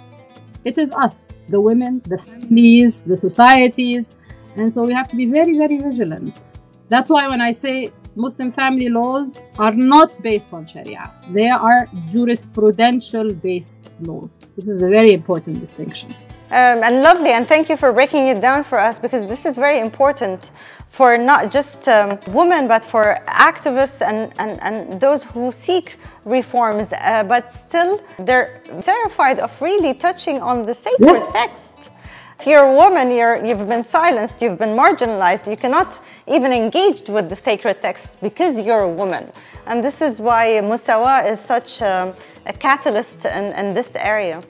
It 0.64 0.76
is 0.76 0.90
us, 0.90 1.32
the 1.48 1.60
women, 1.60 2.02
the 2.08 2.18
families, 2.18 3.02
the 3.02 3.16
societies. 3.16 4.10
And 4.56 4.74
so 4.74 4.84
we 4.84 4.92
have 4.92 5.06
to 5.08 5.16
be 5.16 5.26
very, 5.26 5.56
very 5.56 5.78
vigilant. 5.78 6.54
That's 6.88 7.10
why 7.10 7.28
when 7.28 7.40
I 7.40 7.52
say 7.52 7.92
Muslim 8.16 8.50
family 8.50 8.88
laws 8.88 9.38
are 9.60 9.72
not 9.72 10.20
based 10.20 10.52
on 10.52 10.66
Sharia, 10.66 11.12
they 11.30 11.48
are 11.48 11.86
jurisprudential 12.10 13.40
based 13.40 13.92
laws. 14.00 14.32
This 14.56 14.66
is 14.66 14.82
a 14.82 14.88
very 14.88 15.12
important 15.12 15.60
distinction. 15.60 16.12
Um, 16.52 16.82
and 16.82 17.00
lovely, 17.00 17.30
and 17.30 17.48
thank 17.48 17.70
you 17.70 17.78
for 17.78 17.94
breaking 17.94 18.26
it 18.28 18.42
down 18.42 18.62
for 18.62 18.78
us 18.78 18.98
because 18.98 19.26
this 19.26 19.46
is 19.46 19.56
very 19.56 19.78
important 19.78 20.50
for 20.86 21.16
not 21.16 21.50
just 21.50 21.88
um, 21.88 22.18
women 22.28 22.68
but 22.68 22.84
for 22.84 23.18
activists 23.26 24.02
and, 24.02 24.30
and, 24.38 24.60
and 24.60 25.00
those 25.00 25.24
who 25.24 25.50
seek 25.50 25.96
reforms, 26.26 26.92
uh, 26.92 27.24
but 27.24 27.50
still 27.50 28.02
they're 28.18 28.60
terrified 28.82 29.38
of 29.38 29.62
really 29.62 29.94
touching 29.94 30.42
on 30.42 30.62
the 30.64 30.74
sacred 30.74 31.22
yeah. 31.22 31.30
text. 31.32 31.90
If 32.38 32.46
you're 32.46 32.66
a 32.66 32.76
woman, 32.76 33.10
you're, 33.10 33.42
you've 33.42 33.66
been 33.66 33.84
silenced, 33.84 34.42
you've 34.42 34.58
been 34.58 34.76
marginalized, 34.76 35.48
you 35.48 35.56
cannot 35.56 36.00
even 36.26 36.52
engage 36.52 37.08
with 37.08 37.30
the 37.30 37.36
sacred 37.36 37.80
text 37.80 38.20
because 38.20 38.60
you're 38.60 38.80
a 38.80 38.90
woman. 38.90 39.32
And 39.66 39.82
this 39.82 40.02
is 40.02 40.20
why 40.20 40.60
Musawah 40.62 41.30
is 41.30 41.40
such 41.40 41.80
a, 41.80 42.14
a 42.44 42.52
catalyst 42.52 43.24
in, 43.24 43.54
in 43.54 43.72
this 43.72 43.96
area. 43.96 44.42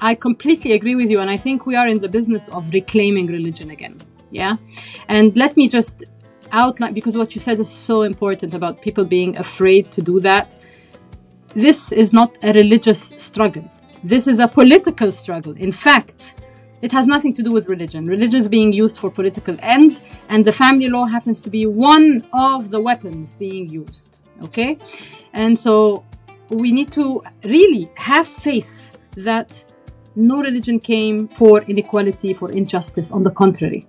I 0.00 0.14
completely 0.14 0.72
agree 0.72 0.94
with 0.94 1.10
you, 1.10 1.20
and 1.20 1.30
I 1.30 1.36
think 1.36 1.66
we 1.66 1.76
are 1.76 1.88
in 1.88 2.00
the 2.00 2.08
business 2.08 2.48
of 2.48 2.72
reclaiming 2.72 3.26
religion 3.26 3.70
again. 3.70 3.98
Yeah, 4.30 4.56
and 5.08 5.36
let 5.36 5.56
me 5.56 5.68
just 5.68 6.04
outline 6.52 6.94
because 6.94 7.16
what 7.16 7.34
you 7.34 7.40
said 7.40 7.58
is 7.58 7.68
so 7.68 8.02
important 8.02 8.54
about 8.54 8.80
people 8.80 9.04
being 9.04 9.36
afraid 9.36 9.90
to 9.92 10.02
do 10.02 10.20
that. 10.20 10.56
This 11.54 11.92
is 11.92 12.12
not 12.12 12.36
a 12.42 12.52
religious 12.52 13.12
struggle. 13.18 13.68
This 14.04 14.26
is 14.26 14.38
a 14.38 14.48
political 14.48 15.12
struggle. 15.12 15.52
In 15.56 15.72
fact, 15.72 16.36
it 16.80 16.92
has 16.92 17.06
nothing 17.06 17.34
to 17.34 17.42
do 17.42 17.52
with 17.52 17.68
religion. 17.68 18.06
Religion 18.06 18.40
is 18.40 18.48
being 18.48 18.72
used 18.72 18.98
for 18.98 19.10
political 19.10 19.56
ends, 19.60 20.02
and 20.28 20.44
the 20.44 20.52
family 20.52 20.88
law 20.88 21.04
happens 21.04 21.40
to 21.42 21.50
be 21.50 21.66
one 21.66 22.22
of 22.32 22.70
the 22.70 22.80
weapons 22.80 23.34
being 23.34 23.68
used. 23.68 24.18
Okay? 24.42 24.78
And 25.32 25.58
so 25.58 26.04
we 26.48 26.72
need 26.72 26.90
to 26.92 27.22
really 27.44 27.90
have 27.96 28.26
faith 28.26 28.98
that 29.16 29.64
no 30.16 30.42
religion 30.42 30.80
came 30.80 31.28
for 31.28 31.60
inequality, 31.62 32.34
for 32.34 32.50
injustice, 32.50 33.10
on 33.10 33.22
the 33.22 33.30
contrary. 33.30 33.86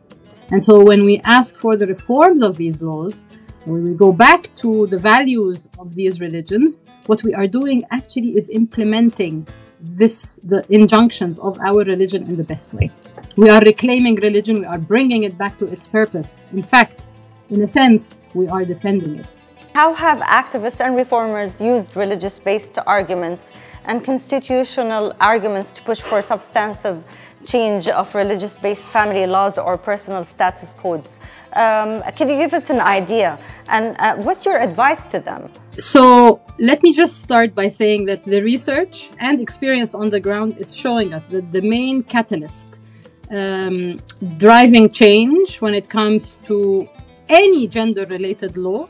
And 0.52 0.64
so 0.64 0.84
when 0.84 1.04
we 1.06 1.22
ask 1.24 1.56
for 1.56 1.78
the 1.78 1.88
reforms 1.88 2.42
of 2.42 2.58
these 2.58 2.82
laws, 2.82 3.26
when 3.66 3.84
we 3.84 3.94
go 3.94 4.12
back 4.12 4.54
to 4.58 4.88
the 4.88 4.98
values 4.98 5.68
of 5.78 5.96
these 5.96 6.20
religions, 6.20 6.84
what 7.06 7.24
we 7.24 7.34
are 7.34 7.48
doing 7.48 7.84
actually 7.92 8.38
is 8.38 8.50
implementing 8.50 9.48
this 9.80 10.40
the 10.44 10.66
injunctions 10.70 11.40
of 11.40 11.60
our 11.60 11.84
religion 11.84 12.28
in 12.28 12.38
the 12.38 12.44
best 12.44 12.74
way. 12.74 12.92
We 13.36 13.50
are 13.50 13.62
reclaiming 13.62 14.16
religion, 14.16 14.60
we 14.60 14.66
are 14.66 14.78
bringing 14.78 15.24
it 15.24 15.38
back 15.38 15.58
to 15.60 15.66
its 15.66 15.88
purpose. 15.88 16.42
In 16.54 16.64
fact, 16.64 17.02
in 17.50 17.62
a 17.62 17.68
sense, 17.68 18.16
we 18.34 18.48
are 18.48 18.66
defending 18.66 19.20
it. 19.20 19.28
How 19.74 19.94
have 19.94 20.20
activists 20.20 20.82
and 20.86 20.98
reformers 20.98 21.62
used 21.62 21.96
religious 21.96 22.38
based 22.38 22.78
arguments 22.86 23.54
and 23.86 24.04
constitutional 24.04 25.14
arguments 25.22 25.72
to 25.72 25.82
push 25.82 26.02
for 26.02 26.22
substantive 26.22 27.06
change 27.46 27.88
of 27.88 28.14
religious 28.14 28.58
based 28.58 28.88
family 28.92 29.26
laws 29.26 29.58
or 29.58 29.78
personal 29.78 30.26
status 30.26 30.74
codes? 30.74 31.22
Um, 31.54 32.02
can 32.18 32.28
you 32.30 32.38
give 32.38 32.54
us 32.54 32.70
an 32.70 32.82
idea? 32.82 33.40
And 33.70 33.96
uh, 34.00 34.18
what's 34.18 34.46
your 34.46 34.60
advice 34.60 35.06
to 35.06 35.20
them? 35.20 35.50
So, 35.78 36.42
let 36.60 36.84
me 36.84 36.92
just 36.92 37.22
start 37.22 37.56
by 37.56 37.70
saying 37.70 38.06
that 38.08 38.26
the 38.26 38.42
research 38.42 39.10
and 39.20 39.40
experience 39.40 39.94
on 39.94 40.10
the 40.10 40.20
ground 40.20 40.58
is 40.58 40.76
showing 40.76 41.14
us 41.14 41.28
that 41.28 41.50
the 41.54 41.62
main 41.62 42.04
catalyst 42.04 42.78
um, 43.30 44.02
driving 44.38 44.90
change 44.90 45.62
when 45.62 45.74
it 45.74 45.88
comes 45.88 46.38
to 46.48 46.90
any 47.30 47.68
gender 47.68 48.06
related 48.08 48.58
law 48.58 48.90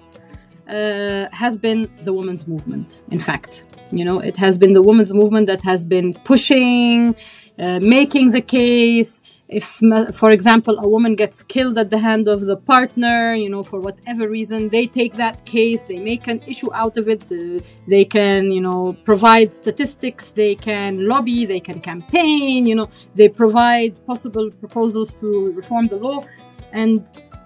uh, 0.71 1.27
has 1.31 1.57
been 1.57 1.89
the 2.03 2.13
women's 2.13 2.47
movement. 2.47 3.03
In 3.11 3.19
fact, 3.19 3.65
you 3.91 4.05
know, 4.05 4.19
it 4.19 4.37
has 4.37 4.57
been 4.57 4.73
the 4.73 4.81
women's 4.81 5.13
movement 5.13 5.47
that 5.47 5.61
has 5.63 5.85
been 5.85 6.13
pushing, 6.13 7.15
uh, 7.59 7.79
making 7.81 8.31
the 8.31 8.41
case. 8.41 9.21
If, 9.49 9.81
for 10.13 10.31
example, 10.31 10.79
a 10.79 10.87
woman 10.87 11.13
gets 11.15 11.43
killed 11.43 11.77
at 11.77 11.89
the 11.89 11.97
hand 11.97 12.29
of 12.29 12.39
the 12.39 12.55
partner, 12.55 13.35
you 13.35 13.49
know, 13.49 13.63
for 13.63 13.81
whatever 13.81 14.29
reason, 14.29 14.69
they 14.69 14.87
take 14.87 15.13
that 15.15 15.43
case, 15.45 15.83
they 15.83 15.97
make 15.97 16.27
an 16.27 16.39
issue 16.47 16.73
out 16.73 16.97
of 16.97 17.09
it. 17.09 17.23
Uh, 17.23 17.61
they 17.85 18.05
can, 18.05 18.49
you 18.49 18.61
know, 18.61 18.95
provide 19.03 19.53
statistics, 19.53 20.31
they 20.31 20.55
can 20.55 21.05
lobby, 21.05 21.45
they 21.45 21.59
can 21.59 21.81
campaign, 21.81 22.65
you 22.65 22.75
know, 22.75 22.89
they 23.15 23.27
provide 23.27 23.93
possible 24.05 24.49
proposals 24.51 25.13
to 25.15 25.51
reform 25.51 25.87
the 25.87 25.97
law. 25.97 26.23
And 26.71 27.05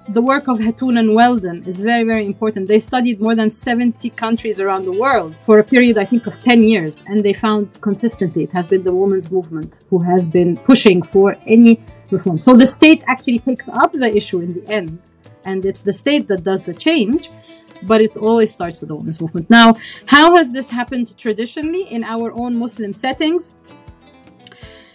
the 0.09 0.21
work 0.21 0.47
of 0.47 0.59
Htun 0.59 0.99
and 0.99 1.15
Weldon 1.15 1.63
is 1.65 1.79
very, 1.79 2.03
very 2.03 2.25
important. 2.25 2.67
They 2.67 2.79
studied 2.79 3.19
more 3.19 3.35
than 3.35 3.49
70 3.49 4.09
countries 4.11 4.59
around 4.59 4.85
the 4.85 4.91
world 4.91 5.35
for 5.41 5.57
a 5.59 5.63
period, 5.63 5.97
I 5.97 6.05
think, 6.05 6.27
of 6.27 6.39
10 6.41 6.63
years. 6.63 7.01
And 7.07 7.23
they 7.23 7.33
found 7.33 7.81
consistently 7.81 8.43
it 8.43 8.51
has 8.51 8.67
been 8.67 8.83
the 8.83 8.93
women's 8.93 9.31
movement 9.31 9.79
who 9.89 9.99
has 9.99 10.27
been 10.27 10.57
pushing 10.57 11.01
for 11.01 11.35
any 11.47 11.83
reform. 12.11 12.39
So 12.39 12.55
the 12.55 12.67
state 12.67 13.03
actually 13.07 13.39
picks 13.39 13.67
up 13.67 13.93
the 13.93 14.15
issue 14.15 14.41
in 14.41 14.53
the 14.53 14.67
end. 14.71 15.01
And 15.43 15.65
it's 15.65 15.81
the 15.81 15.93
state 15.93 16.27
that 16.27 16.43
does 16.43 16.63
the 16.63 16.73
change. 16.73 17.31
But 17.83 18.01
it 18.01 18.15
always 18.15 18.53
starts 18.53 18.79
with 18.79 18.89
the 18.89 18.95
women's 18.95 19.19
movement. 19.19 19.49
Now, 19.49 19.75
how 20.05 20.35
has 20.35 20.51
this 20.51 20.69
happened 20.69 21.17
traditionally 21.17 21.83
in 21.83 22.03
our 22.03 22.31
own 22.31 22.55
Muslim 22.57 22.93
settings? 22.93 23.55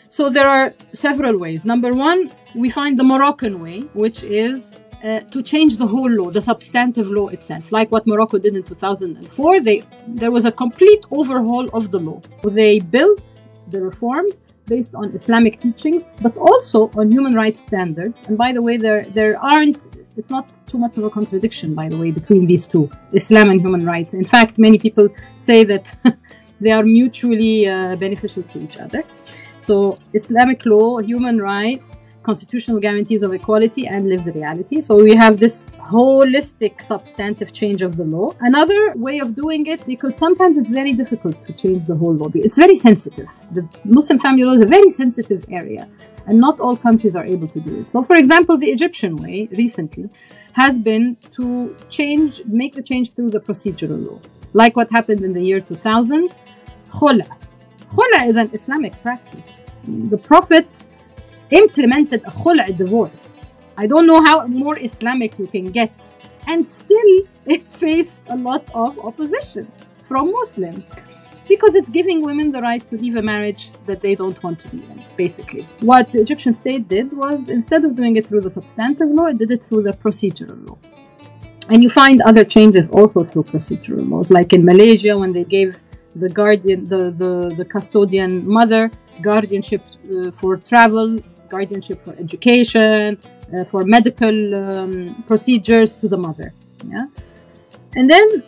So 0.09 0.31
there 0.31 0.49
are 0.49 0.75
several 0.93 1.38
ways. 1.38 1.64
Number 1.64 1.95
one, 1.95 2.31
we 2.55 2.71
find 2.71 2.99
the 2.99 3.05
Moroccan 3.05 3.61
way, 3.61 3.81
which 3.93 4.23
is 4.25 4.73
uh, 5.02 5.21
to 5.21 5.42
change 5.42 5.76
the 5.76 5.87
whole 5.87 6.11
law, 6.11 6.30
the 6.30 6.40
substantive 6.40 7.09
law 7.09 7.28
itself, 7.28 7.73
like 7.73 7.90
what 7.90 8.07
Morocco 8.07 8.38
did 8.38 8.54
in 8.57 8.62
2004. 8.62 9.61
They, 9.61 9.83
there 10.07 10.30
was 10.30 10.45
a 10.45 10.52
complete 10.52 11.04
overhaul 11.11 11.69
of 11.73 11.90
the 11.90 11.99
law. 11.99 12.21
They 12.45 12.80
built 12.80 13.40
the 13.69 13.80
reforms 13.83 14.42
based 14.66 14.95
on 14.95 15.07
Islamic 15.14 15.61
teachings, 15.61 16.04
but 16.21 16.37
also 16.37 16.90
on 16.97 17.11
human 17.11 17.35
rights 17.35 17.61
standards. 17.61 18.21
And 18.28 18.37
by 18.37 18.52
the 18.52 18.62
way, 18.62 18.76
there 18.76 19.02
there 19.19 19.35
aren't. 19.52 19.80
It's 20.16 20.30
not 20.30 20.45
too 20.71 20.78
much 20.78 20.97
of 20.99 21.04
a 21.04 21.11
contradiction, 21.19 21.75
by 21.75 21.88
the 21.88 21.99
way, 22.02 22.11
between 22.21 22.47
these 22.47 22.66
two, 22.66 22.85
Islam 23.12 23.50
and 23.50 23.61
human 23.61 23.85
rights. 23.85 24.12
In 24.14 24.25
fact, 24.35 24.59
many 24.59 24.78
people 24.78 25.09
say 25.38 25.64
that 25.64 25.85
they 26.61 26.71
are 26.71 26.85
mutually 26.85 27.57
uh, 27.69 27.97
beneficial 27.97 28.42
to 28.52 28.57
each 28.66 28.76
other. 28.76 29.02
So, 29.61 29.99
Islamic 30.14 30.64
law, 30.66 31.00
human 31.00 31.37
rights, 31.40 31.97
constitutional 32.30 32.78
guarantees 32.87 33.22
of 33.26 33.30
equality 33.38 33.82
and 33.94 34.00
live 34.12 34.22
the 34.28 34.34
reality. 34.40 34.76
So 34.88 34.92
we 35.08 35.14
have 35.25 35.34
this 35.44 35.56
holistic 35.94 36.75
substantive 36.92 37.50
change 37.60 37.80
of 37.88 37.92
the 38.00 38.06
law. 38.16 38.28
Another 38.50 38.80
way 39.06 39.16
of 39.25 39.28
doing 39.42 39.62
it, 39.75 39.80
because 39.92 40.14
sometimes 40.25 40.54
it's 40.60 40.72
very 40.80 40.94
difficult 41.02 41.37
to 41.46 41.52
change 41.62 41.80
the 41.90 41.96
whole 42.00 42.14
law. 42.20 42.28
It's 42.49 42.58
very 42.64 42.78
sensitive. 42.88 43.30
The 43.58 43.64
Muslim 43.84 44.18
family 44.25 44.44
law 44.49 44.54
is 44.58 44.64
a 44.68 44.72
very 44.76 44.90
sensitive 45.02 45.42
area, 45.60 45.84
and 46.26 46.34
not 46.46 46.54
all 46.64 46.76
countries 46.88 47.14
are 47.20 47.26
able 47.34 47.49
to 47.56 47.60
do 47.68 47.72
it. 47.80 47.87
So, 47.94 47.99
for 48.10 48.16
example, 48.22 48.54
the 48.64 48.70
Egyptian 48.76 49.12
way 49.25 49.49
recently 49.62 50.06
has 50.62 50.75
been 50.90 51.04
to 51.38 51.46
change, 51.99 52.32
make 52.60 52.72
the 52.78 52.84
change 52.90 53.06
through 53.14 53.30
the 53.37 53.42
procedural 53.49 54.00
law, 54.08 54.18
like 54.62 54.72
what 54.80 54.88
happened 54.99 55.22
in 55.28 55.32
the 55.38 55.44
year 55.49 55.60
2000. 55.60 56.30
Khula. 56.96 57.28
Khula 57.94 58.20
is 58.30 58.37
an 58.42 58.49
Islamic 58.58 58.94
practice. 59.06 59.50
The 60.14 60.20
Prophet 60.30 60.68
implemented 61.52 62.23
a 62.23 62.30
khula 62.30 62.76
divorce. 62.76 63.49
I 63.76 63.87
don't 63.87 64.07
know 64.07 64.23
how 64.23 64.47
more 64.47 64.78
Islamic 64.78 65.38
you 65.38 65.47
can 65.47 65.71
get. 65.71 65.92
And 66.47 66.69
still, 66.69 67.12
it 67.47 67.71
faced 67.83 68.23
a 68.28 68.37
lot 68.37 68.64
of 68.75 68.99
opposition 68.99 69.71
from 70.04 70.33
Muslims 70.33 70.90
because 71.49 71.75
it's 71.75 71.88
giving 71.88 72.23
women 72.23 72.52
the 72.52 72.61
right 72.61 72.83
to 72.90 72.97
leave 72.97 73.16
a 73.16 73.23
marriage 73.23 73.73
that 73.87 74.00
they 74.00 74.14
don't 74.14 74.40
want 74.45 74.61
to 74.61 74.69
be 74.69 74.78
in, 74.92 75.04
basically. 75.16 75.66
What 75.80 76.12
the 76.12 76.21
Egyptian 76.21 76.54
state 76.54 76.88
did 76.88 77.12
was 77.12 77.50
instead 77.50 77.85
of 77.85 77.97
doing 77.97 78.14
it 78.16 78.26
through 78.26 78.42
the 78.42 78.50
substantive 78.59 79.09
law, 79.09 79.26
it 79.26 79.38
did 79.38 79.50
it 79.50 79.64
through 79.64 79.83
the 79.83 79.95
procedural 80.04 80.59
law. 80.69 80.78
And 81.69 81.83
you 81.83 81.90
find 81.90 82.23
other 82.23 82.45
changes 82.45 82.88
also 82.90 83.25
through 83.25 83.45
procedural 83.45 84.09
laws, 84.09 84.30
like 84.30 84.52
in 84.52 84.64
Malaysia 84.64 85.16
when 85.16 85.33
they 85.33 85.45
gave 85.45 85.83
the 86.16 86.28
guardian, 86.28 86.85
the, 86.85 87.02
the, 87.23 87.33
the 87.57 87.64
custodian 87.64 88.49
mother 88.49 88.90
guardianship 89.23 89.83
uh, 90.16 90.30
for 90.33 90.57
travel 90.57 91.19
guardianship 91.50 92.00
for 92.00 92.14
education, 92.25 93.19
uh, 93.54 93.64
for 93.64 93.85
medical 93.85 94.54
um, 94.54 95.25
procedures 95.26 95.97
to 95.97 96.09
the 96.09 96.16
mother. 96.16 96.52
Yeah, 96.87 97.07
and 97.97 98.09
then 98.09 98.42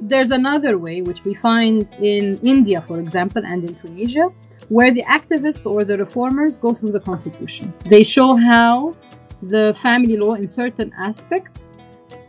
there's 0.00 0.30
another 0.30 0.78
way 0.78 1.02
which 1.02 1.24
we 1.24 1.34
find 1.34 1.88
in 2.00 2.38
India, 2.42 2.80
for 2.80 3.00
example, 3.00 3.42
and 3.44 3.64
in 3.64 3.74
Tunisia, 3.74 4.32
where 4.68 4.92
the 4.92 5.02
activists 5.04 5.64
or 5.66 5.84
the 5.84 5.98
reformers 5.98 6.56
go 6.56 6.72
through 6.74 6.92
the 6.92 7.00
constitution. 7.00 7.72
They 7.84 8.02
show 8.02 8.36
how 8.36 8.94
the 9.42 9.74
family 9.74 10.16
law, 10.16 10.34
in 10.34 10.46
certain 10.48 10.92
aspects, 10.98 11.74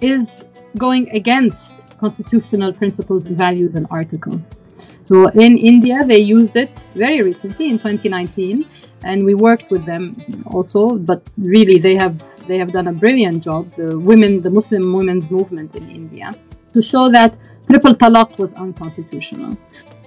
is 0.02 0.46
going 0.78 1.10
against 1.10 1.74
constitutional 2.00 2.72
principles 2.74 3.26
and 3.26 3.38
values 3.38 3.76
and 3.76 3.86
articles. 3.92 4.56
So 5.04 5.28
in 5.30 5.58
India, 5.58 6.06
they 6.06 6.20
used 6.20 6.56
it 6.56 6.88
very 6.96 7.22
recently 7.22 7.70
in 7.70 7.78
2019 7.78 8.66
and 9.04 9.24
we 9.24 9.34
worked 9.34 9.72
with 9.72 9.86
them 9.86 10.16
also. 10.48 10.98
But 10.98 11.24
really, 11.38 11.80
they 11.80 11.96
have 11.96 12.18
they 12.48 12.58
have 12.58 12.72
done 12.72 12.88
a 12.88 12.94
brilliant 12.94 13.44
job. 13.44 13.72
The 13.76 13.98
women, 13.98 14.42
the 14.42 14.50
Muslim 14.50 14.94
women's 14.94 15.30
movement 15.32 15.76
in 15.76 15.90
India, 15.90 16.36
to 16.74 16.82
show 16.82 17.10
that 17.10 17.38
triple 17.68 17.96
talaq 17.96 18.38
was 18.38 18.54
unconstitutional, 18.54 19.58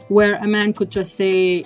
where 0.09 0.35
a 0.37 0.47
man 0.47 0.73
could 0.73 0.91
just 0.91 1.15
say. 1.17 1.65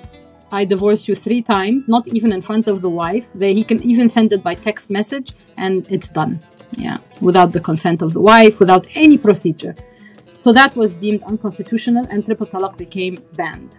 I 0.53 0.65
divorce 0.65 1.09
you 1.09 1.17
three 1.17 1.43
times, 1.43 1.89
not 1.89 2.07
even 2.07 2.33
in 2.33 2.41
front 2.41 2.69
of 2.69 2.81
the 2.81 2.89
wife. 2.89 3.33
They, 3.35 3.53
he 3.53 3.65
can 3.65 3.83
even 3.83 4.09
send 4.09 4.33
it 4.33 4.45
by 4.45 4.55
text 4.55 4.91
message 4.91 5.33
and 5.57 5.85
it's 5.91 6.09
done. 6.09 6.39
Yeah, 6.79 6.99
without 7.21 7.51
the 7.51 7.59
consent 7.61 8.01
of 8.01 8.13
the 8.13 8.21
wife, 8.21 8.61
without 8.61 8.87
any 8.95 9.19
procedure. 9.19 9.75
So 10.39 10.53
that 10.53 10.77
was 10.77 10.95
deemed 10.95 11.25
unconstitutional 11.25 12.07
and 12.11 12.25
triple 12.25 12.47
talaq 12.47 12.77
became 12.77 13.17
banned. 13.35 13.71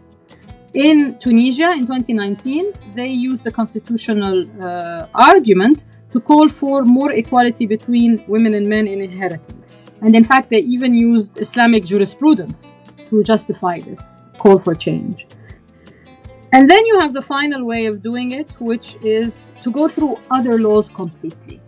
In 0.74 1.18
Tunisia 1.20 1.72
in 1.72 1.88
2019, 1.88 2.74
they 2.94 3.08
used 3.08 3.44
the 3.44 3.52
constitutional 3.52 4.46
uh, 4.62 5.08
argument 5.16 5.86
to 6.12 6.20
call 6.20 6.50
for 6.50 6.84
more 6.84 7.12
equality 7.12 7.66
between 7.66 8.24
women 8.28 8.54
and 8.54 8.68
men 8.68 8.88
in 8.88 9.02
inheritance. 9.02 9.92
And 10.02 10.16
in 10.16 10.24
fact, 10.24 10.50
they 10.50 10.60
even 10.60 10.94
used 10.94 11.38
Islamic 11.38 11.86
jurisprudence 11.86 12.76
to 13.10 13.24
justify 13.24 13.80
this 13.80 14.26
call 14.38 14.60
for 14.60 14.76
change. 14.76 15.28
And 16.54 16.70
then 16.70 16.86
you 16.86 17.00
have 17.00 17.14
the 17.14 17.22
final 17.22 17.66
way 17.66 17.86
of 17.86 18.02
doing 18.02 18.32
it, 18.32 18.50
which 18.60 18.96
is 19.04 19.52
to 19.64 19.72
go 19.72 19.88
through 19.88 20.18
other 20.32 20.60
laws 20.60 20.88
completely, 20.90 21.62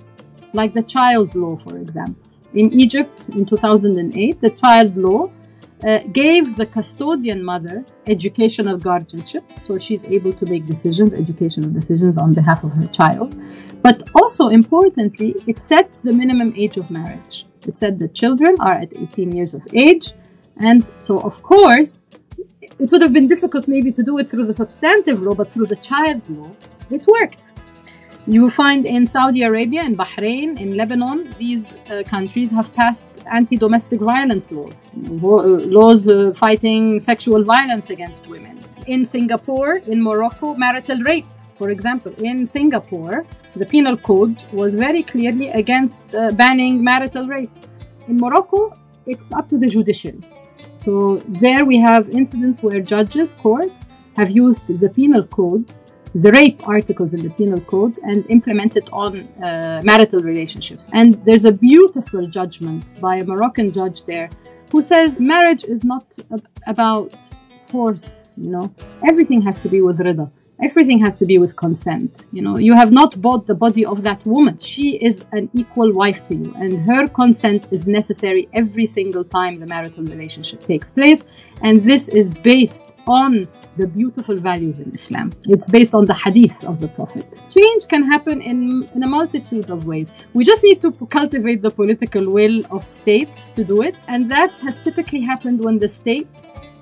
like 0.54 0.74
the 0.74 0.84
child 0.84 1.36
law, 1.36 1.58
for 1.58 1.78
example. 1.78 2.24
In 2.54 2.74
Egypt 2.80 3.28
in 3.34 3.46
2008, 3.46 4.42
the 4.42 4.50
child 4.50 4.96
law 4.98 5.32
uh, 5.84 6.00
gave 6.12 6.56
the 6.56 6.66
custodian 6.66 7.44
mother 7.44 7.86
educational 8.08 8.78
guardianship, 8.78 9.44
so 9.64 9.78
she's 9.78 10.04
able 10.06 10.34
to 10.34 10.46
make 10.48 10.66
decisions, 10.66 11.14
educational 11.14 11.70
decisions 11.70 12.18
on 12.18 12.34
behalf 12.34 12.64
of 12.64 12.72
her 12.72 12.88
child. 12.88 13.36
But 13.82 14.10
also 14.14 14.50
importantly, 14.50 15.36
it 15.48 15.62
set 15.62 15.94
the 16.04 16.12
minimum 16.12 16.54
age 16.58 16.78
of 16.78 16.92
marriage. 16.92 17.46
It 17.66 17.78
said 17.78 17.98
that 18.00 18.14
children 18.14 18.56
are 18.60 18.74
at 18.74 18.96
18 18.96 19.32
years 19.32 19.54
of 19.54 19.66
age, 19.74 20.12
and 20.58 20.86
so 21.02 21.20
of 21.20 21.42
course, 21.44 22.06
it 22.62 22.92
would 22.92 23.02
have 23.02 23.14
been 23.14 23.28
difficult 23.28 23.68
maybe 23.68 23.92
to 23.92 24.04
do 24.04 24.18
it 24.18 24.30
through 24.30 24.46
the 24.46 24.54
substantive 24.54 25.22
law, 25.22 25.34
but 25.34 25.52
through 25.52 25.68
the 25.68 25.78
child 25.78 26.22
law, 26.30 26.52
it 26.90 27.06
worked. 27.08 27.54
You 28.30 28.48
find 28.48 28.86
in 28.86 29.08
Saudi 29.08 29.42
Arabia, 29.42 29.84
in 29.84 29.96
Bahrain, 29.98 30.60
in 30.60 30.78
Lebanon, 30.78 31.34
these 31.40 31.74
uh, 31.74 32.04
countries 32.06 32.52
have 32.52 32.72
passed 32.76 33.04
anti 33.26 33.58
domestic 33.58 34.00
violence 34.02 34.52
laws, 34.52 34.76
laws 34.96 36.08
uh, 36.08 36.32
fighting 36.36 37.02
sexual 37.02 37.44
violence 37.44 37.90
against 37.90 38.28
women. 38.28 38.60
In 38.86 39.04
Singapore, 39.04 39.78
in 39.88 40.00
Morocco, 40.04 40.54
marital 40.54 41.00
rape, 41.00 41.26
for 41.56 41.72
example. 41.72 42.14
In 42.20 42.46
Singapore, 42.46 43.26
the 43.56 43.66
penal 43.66 43.98
code 43.98 44.38
was 44.54 44.76
very 44.76 45.02
clearly 45.02 45.50
against 45.50 46.14
uh, 46.14 46.32
banning 46.34 46.84
marital 46.84 47.28
rape. 47.28 47.58
In 48.08 48.18
Morocco, 48.18 48.78
it's 49.08 49.32
up 49.32 49.50
to 49.50 49.58
the 49.58 49.68
judiciary. 49.68 50.22
So 50.78 51.18
there 51.28 51.66
we 51.66 51.78
have 51.78 52.08
incidents 52.10 52.62
where 52.62 52.80
judges, 52.80 53.34
courts 53.34 53.90
have 54.18 54.30
used 54.30 54.68
the 54.68 54.90
penal 54.90 55.24
code 55.26 55.66
the 56.16 56.32
rape 56.32 56.68
articles 56.68 57.14
in 57.14 57.22
the 57.22 57.30
penal 57.30 57.62
code 57.62 57.98
and 58.04 58.26
implement 58.30 58.76
it 58.76 58.90
on 58.92 59.28
uh, 59.44 59.82
marital 59.84 60.20
relationships. 60.20 60.88
And 60.94 61.14
there's 61.26 61.46
a 61.46 61.52
beautiful 61.52 62.26
judgment 62.28 63.00
by 63.00 63.18
a 63.18 63.26
Moroccan 63.26 63.72
judge 63.72 64.06
there 64.06 64.30
who 64.72 64.82
says 64.82 65.20
marriage 65.20 65.64
is 65.64 65.84
not 65.84 66.06
ab- 66.32 66.48
about 66.68 67.14
force, 67.64 68.36
you 68.40 68.50
know, 68.50 68.74
everything 69.08 69.42
has 69.42 69.60
to 69.60 69.70
be 69.70 69.82
with 69.82 70.00
rida. 70.00 70.30
Everything 70.62 71.00
has 71.00 71.16
to 71.16 71.26
be 71.26 71.38
with 71.38 71.56
consent. 71.56 72.26
You 72.34 72.42
know, 72.42 72.58
you 72.58 72.74
have 72.74 72.92
not 72.92 73.22
bought 73.22 73.48
the 73.48 73.56
body 73.56 73.86
of 73.86 74.04
that 74.04 74.26
woman. 74.26 74.60
She 74.60 74.98
is 74.98 75.24
an 75.32 75.50
equal 75.54 75.94
wife 75.94 76.22
to 76.26 76.36
you, 76.36 76.54
and 76.58 76.86
her 76.86 77.08
consent 77.08 77.70
is 77.72 77.88
necessary 77.88 78.50
every 78.54 78.86
single 78.86 79.24
time 79.24 79.62
the 79.62 79.68
marital 79.68 80.04
relationship 80.04 80.62
takes 80.66 80.92
place. 80.92 81.24
And 81.62 81.82
this 81.82 82.10
is 82.10 82.34
based 82.34 82.89
on 83.10 83.48
the 83.76 83.88
beautiful 83.88 84.36
values 84.36 84.80
in 84.80 84.94
Islam. 84.94 85.34
It's 85.46 85.68
based 85.68 85.96
on 85.96 86.06
the 86.06 86.14
hadith 86.14 86.64
of 86.64 86.80
the 86.80 86.88
Prophet. 86.90 87.26
Change 87.50 87.88
can 87.88 88.04
happen 88.04 88.42
in, 88.42 88.88
in 88.94 89.02
a 89.04 89.08
multitude 89.08 89.72
of 89.72 89.86
ways. 89.86 90.14
We 90.34 90.46
just 90.46 90.64
need 90.64 90.80
to 90.82 90.92
cultivate 90.92 91.64
the 91.64 91.72
political 91.72 92.30
will 92.30 92.64
of 92.70 92.88
states 92.88 93.50
to 93.56 93.64
do 93.64 93.82
it. 93.82 93.96
And 94.08 94.32
that 94.32 94.52
has 94.62 94.76
typically 94.84 95.22
happened 95.22 95.60
when 95.66 95.80
the 95.80 95.90
state 95.90 96.30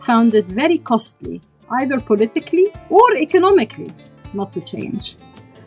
found 0.02 0.36
it 0.36 0.46
very 0.46 0.80
costly, 0.80 1.42
either 1.72 2.00
politically 2.02 2.68
or 2.90 3.16
economically, 3.16 3.92
not 4.34 4.52
to 4.54 4.62
change. 4.62 5.16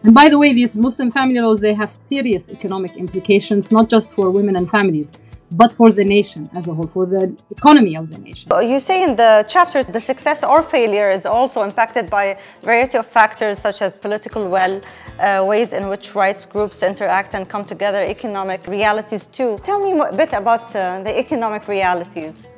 And 0.02 0.14
by 0.14 0.28
the 0.28 0.38
way, 0.38 0.52
these 0.52 0.76
Muslim 0.76 1.10
family 1.10 1.40
laws, 1.40 1.60
they 1.60 1.74
have 1.74 1.90
serious 1.90 2.48
economic 2.50 2.96
implications, 2.96 3.72
not 3.72 3.88
just 3.88 4.10
for 4.10 4.30
women 4.30 4.56
and 4.56 4.70
families 4.70 5.10
but 5.52 5.72
for 5.72 5.90
the 5.90 6.04
nation 6.04 6.48
as 6.54 6.68
a 6.68 6.74
whole, 6.74 6.86
for 6.86 7.06
the 7.06 7.36
economy 7.50 7.96
of 7.96 8.10
the 8.10 8.18
nation. 8.18 8.50
You 8.62 8.80
say 8.80 9.02
in 9.02 9.16
the 9.16 9.44
chapter 9.48 9.82
the 9.82 10.00
success 10.00 10.44
or 10.44 10.62
failure 10.62 11.10
is 11.10 11.26
also 11.26 11.62
impacted 11.62 12.08
by 12.08 12.24
a 12.24 12.38
variety 12.62 12.98
of 12.98 13.06
factors 13.06 13.58
such 13.58 13.82
as 13.82 13.94
political 13.94 14.48
will, 14.48 14.80
uh, 15.18 15.44
ways 15.46 15.72
in 15.72 15.88
which 15.88 16.14
rights 16.14 16.46
groups 16.46 16.82
interact 16.82 17.34
and 17.34 17.48
come 17.48 17.64
together, 17.64 18.02
economic 18.02 18.66
realities 18.66 19.26
too. 19.26 19.58
Tell 19.62 19.80
me 19.80 19.98
a 19.98 20.12
bit 20.12 20.32
about 20.32 20.74
uh, 20.74 21.02
the 21.02 21.18
economic 21.18 21.66
realities. 21.68 22.48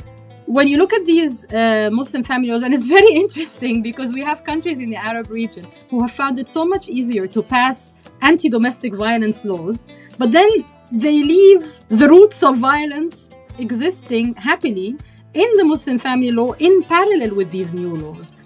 When 0.46 0.68
you 0.68 0.76
look 0.76 0.92
at 0.92 1.06
these 1.06 1.50
uh, 1.52 1.88
Muslim 1.92 2.24
families, 2.24 2.62
and 2.62 2.74
it's 2.74 2.88
very 2.88 3.12
interesting 3.24 3.80
because 3.80 4.12
we 4.12 4.22
have 4.22 4.44
countries 4.44 4.80
in 4.80 4.90
the 4.90 4.96
Arab 4.96 5.30
region 5.30 5.64
who 5.88 6.02
have 6.02 6.10
found 6.10 6.38
it 6.38 6.48
so 6.48 6.64
much 6.64 6.88
easier 6.88 7.26
to 7.28 7.42
pass 7.42 7.94
anti 8.20 8.48
domestic 8.48 8.94
violence 8.94 9.44
laws, 9.44 9.86
but 10.18 10.30
then 10.30 10.50
they 10.92 11.22
leave 11.22 11.80
the 11.88 12.08
roots 12.08 12.42
of 12.42 12.58
violence 12.58 13.30
existing 13.58 14.34
happily 14.34 14.96
in 15.34 15.56
the 15.56 15.64
Muslim 15.64 15.98
family 15.98 16.30
law 16.30 16.52
in 16.52 16.82
parallel 16.82 17.34
with 17.34 17.50
these 17.50 17.72
new 17.72 17.96
laws. 17.96 18.36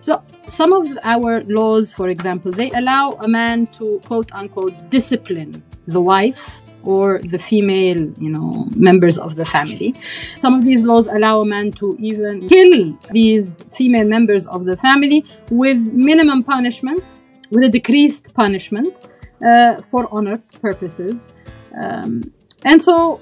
So, 0.00 0.22
some 0.48 0.72
of 0.72 0.86
our 1.02 1.42
laws, 1.44 1.92
for 1.92 2.08
example, 2.08 2.52
they 2.52 2.70
allow 2.70 3.12
a 3.20 3.28
man 3.28 3.66
to 3.78 4.00
quote 4.06 4.32
unquote 4.32 4.74
discipline 4.90 5.62
the 5.86 6.00
wife 6.00 6.62
or 6.82 7.20
the 7.24 7.38
female, 7.38 7.98
you 8.18 8.30
know, 8.30 8.66
members 8.74 9.18
of 9.18 9.36
the 9.36 9.44
family. 9.44 9.94
Some 10.36 10.54
of 10.54 10.64
these 10.64 10.82
laws 10.82 11.06
allow 11.08 11.40
a 11.40 11.44
man 11.44 11.72
to 11.72 11.96
even 12.00 12.48
kill 12.48 12.96
these 13.10 13.62
female 13.72 14.06
members 14.06 14.46
of 14.46 14.64
the 14.64 14.76
family 14.76 15.24
with 15.50 15.78
minimum 15.92 16.42
punishment, 16.44 17.02
with 17.50 17.64
a 17.64 17.68
decreased 17.68 18.32
punishment 18.32 19.08
uh, 19.44 19.82
for 19.82 20.08
honor 20.10 20.38
purposes. 20.60 21.32
Um, 21.78 22.32
and 22.64 22.82
so 22.82 23.20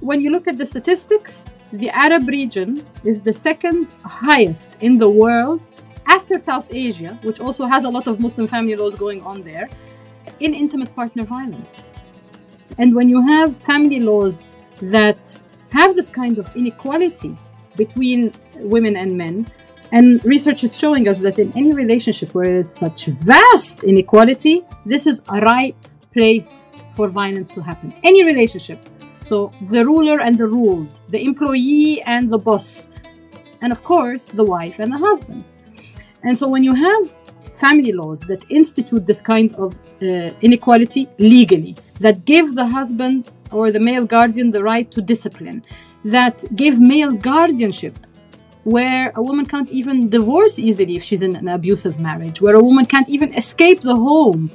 when 0.00 0.20
you 0.20 0.30
look 0.30 0.46
at 0.48 0.58
the 0.58 0.66
statistics, 0.66 1.46
the 1.72 1.90
Arab 1.90 2.28
region 2.28 2.84
is 3.04 3.20
the 3.20 3.32
second 3.32 3.88
highest 4.04 4.70
in 4.80 4.98
the 4.98 5.08
world 5.08 5.62
after 6.06 6.38
South 6.38 6.68
Asia, 6.72 7.18
which 7.22 7.40
also 7.40 7.66
has 7.66 7.84
a 7.84 7.88
lot 7.88 8.06
of 8.06 8.20
Muslim 8.20 8.46
family 8.46 8.76
laws 8.76 8.94
going 8.94 9.22
on 9.22 9.42
there, 9.42 9.68
in 10.40 10.54
intimate 10.54 10.94
partner 10.94 11.24
violence. 11.24 11.90
And 12.78 12.94
when 12.94 13.08
you 13.08 13.20
have 13.22 13.56
family 13.62 14.00
laws 14.00 14.46
that 14.80 15.38
have 15.72 15.96
this 15.96 16.10
kind 16.10 16.38
of 16.38 16.54
inequality 16.56 17.36
between 17.76 18.32
women 18.56 18.96
and 18.96 19.16
men, 19.16 19.50
and 19.92 20.24
research 20.24 20.64
is 20.64 20.76
showing 20.76 21.08
us 21.08 21.18
that 21.20 21.38
in 21.38 21.52
any 21.56 21.72
relationship 21.72 22.34
where 22.34 22.46
there 22.46 22.58
is 22.58 22.72
such 22.74 23.06
vast 23.06 23.84
inequality, 23.84 24.64
this 24.84 25.06
is 25.06 25.22
a 25.28 25.40
right 25.40 25.76
place 26.12 26.63
for 26.96 27.08
violence 27.08 27.50
to 27.50 27.60
happen. 27.62 27.92
Any 28.02 28.24
relationship. 28.24 28.78
So 29.26 29.50
the 29.70 29.84
ruler 29.84 30.20
and 30.20 30.36
the 30.36 30.46
ruled, 30.46 30.88
the 31.08 31.20
employee 31.22 32.02
and 32.02 32.30
the 32.30 32.38
boss, 32.38 32.88
and 33.62 33.72
of 33.72 33.82
course 33.82 34.26
the 34.26 34.44
wife 34.44 34.78
and 34.78 34.92
the 34.92 34.98
husband. 34.98 35.44
And 36.22 36.38
so 36.38 36.48
when 36.48 36.62
you 36.62 36.74
have 36.74 37.10
family 37.54 37.92
laws 37.92 38.20
that 38.20 38.42
institute 38.50 39.06
this 39.06 39.20
kind 39.20 39.54
of 39.56 39.74
uh, 40.02 40.30
inequality 40.42 41.08
legally, 41.18 41.76
that 42.00 42.24
give 42.24 42.54
the 42.54 42.66
husband 42.66 43.30
or 43.50 43.70
the 43.70 43.80
male 43.80 44.04
guardian 44.04 44.50
the 44.50 44.62
right 44.62 44.90
to 44.90 45.00
discipline, 45.00 45.64
that 46.04 46.44
give 46.54 46.80
male 46.80 47.12
guardianship 47.12 47.98
where 48.64 49.12
a 49.14 49.22
woman 49.22 49.46
can't 49.46 49.70
even 49.70 50.08
divorce 50.08 50.58
easily 50.58 50.96
if 50.96 51.02
she's 51.02 51.22
in 51.22 51.36
an 51.36 51.48
abusive 51.48 52.00
marriage, 52.00 52.40
where 52.40 52.56
a 52.56 52.62
woman 52.62 52.86
can't 52.86 53.08
even 53.08 53.32
escape 53.34 53.80
the 53.80 53.94
home 53.94 54.50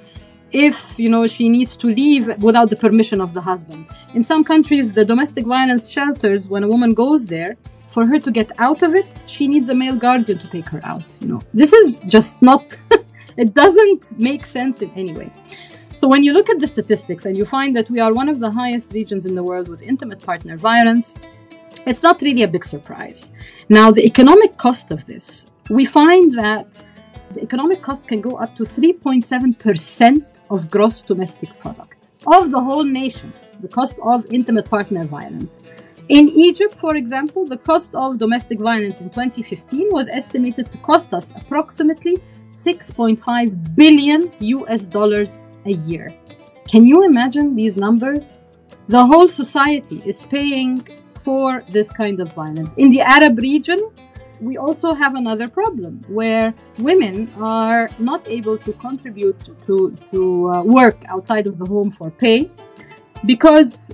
if 0.51 0.99
you 0.99 1.09
know 1.09 1.27
she 1.27 1.49
needs 1.49 1.75
to 1.77 1.87
leave 1.87 2.27
without 2.41 2.69
the 2.69 2.75
permission 2.75 3.21
of 3.21 3.33
the 3.33 3.41
husband. 3.41 3.85
In 4.13 4.23
some 4.23 4.43
countries, 4.43 4.93
the 4.93 5.05
domestic 5.05 5.45
violence 5.45 5.89
shelters, 5.89 6.47
when 6.47 6.63
a 6.63 6.67
woman 6.67 6.93
goes 6.93 7.25
there, 7.25 7.57
for 7.87 8.05
her 8.05 8.19
to 8.19 8.31
get 8.31 8.51
out 8.59 8.83
of 8.83 8.93
it, 8.95 9.07
she 9.25 9.47
needs 9.47 9.69
a 9.69 9.75
male 9.75 9.95
guardian 9.95 10.37
to 10.37 10.47
take 10.47 10.69
her 10.69 10.81
out. 10.83 11.17
You 11.21 11.27
know, 11.27 11.41
this 11.53 11.73
is 11.73 11.99
just 11.99 12.41
not. 12.41 12.79
it 13.37 13.53
doesn't 13.53 14.19
make 14.19 14.45
sense 14.45 14.81
in 14.81 14.91
any 14.95 15.13
way. 15.13 15.31
So 15.97 16.07
when 16.07 16.23
you 16.23 16.31
look 16.31 16.49
at 16.49 16.59
the 16.59 16.67
statistics 16.67 17.25
and 17.25 17.35
you 17.35 17.45
find 17.45 17.75
that 17.75 17.89
we 17.89 17.99
are 17.99 18.13
one 18.13 18.29
of 18.29 18.39
the 18.39 18.49
highest 18.49 18.93
regions 18.93 19.25
in 19.25 19.35
the 19.35 19.43
world 19.43 19.67
with 19.67 19.81
intimate 19.81 20.21
partner 20.21 20.55
violence, 20.55 21.15
it's 21.85 22.03
not 22.03 22.21
really 22.21 22.43
a 22.43 22.47
big 22.47 22.63
surprise. 22.63 23.31
Now, 23.67 23.91
the 23.91 24.05
economic 24.05 24.57
cost 24.57 24.91
of 24.91 25.05
this, 25.07 25.45
we 25.69 25.85
find 25.85 26.33
that 26.37 26.67
the 27.33 27.41
economic 27.41 27.81
cost 27.81 28.07
can 28.07 28.21
go 28.21 28.37
up 28.37 28.55
to 28.57 28.63
3.7% 28.63 30.41
of 30.49 30.71
gross 30.71 31.01
domestic 31.01 31.57
product 31.59 32.11
of 32.27 32.51
the 32.51 32.61
whole 32.61 32.83
nation, 32.83 33.31
the 33.61 33.67
cost 33.67 33.95
of 34.03 34.25
intimate 34.31 34.69
partner 34.69 35.05
violence. 35.05 35.61
In 36.09 36.29
Egypt, 36.29 36.79
for 36.79 36.95
example, 36.95 37.45
the 37.45 37.57
cost 37.57 37.93
of 37.93 38.17
domestic 38.17 38.59
violence 38.59 38.99
in 38.99 39.09
2015 39.09 39.89
was 39.91 40.07
estimated 40.09 40.71
to 40.71 40.77
cost 40.79 41.13
us 41.13 41.31
approximately 41.35 42.17
6.5 42.51 43.75
billion 43.75 44.31
US 44.39 44.85
dollars 44.85 45.35
a 45.65 45.71
year. 45.71 46.09
Can 46.67 46.87
you 46.87 47.03
imagine 47.03 47.55
these 47.55 47.77
numbers? 47.77 48.39
The 48.87 49.05
whole 49.05 49.27
society 49.27 50.01
is 50.05 50.23
paying 50.23 50.87
for 51.19 51.61
this 51.69 51.91
kind 51.91 52.19
of 52.19 52.33
violence. 52.33 52.73
In 52.75 52.89
the 52.89 53.01
Arab 53.01 53.37
region, 53.37 53.79
we 54.41 54.57
also 54.57 54.93
have 54.93 55.15
another 55.15 55.47
problem 55.47 56.01
where 56.07 56.53
women 56.77 57.31
are 57.37 57.89
not 57.99 58.27
able 58.27 58.57
to 58.57 58.73
contribute 58.73 59.39
to, 59.65 59.95
to 60.11 60.49
uh, 60.49 60.63
work 60.63 60.97
outside 61.07 61.47
of 61.47 61.57
the 61.57 61.65
home 61.65 61.91
for 61.91 62.09
pay 62.09 62.49
because 63.25 63.91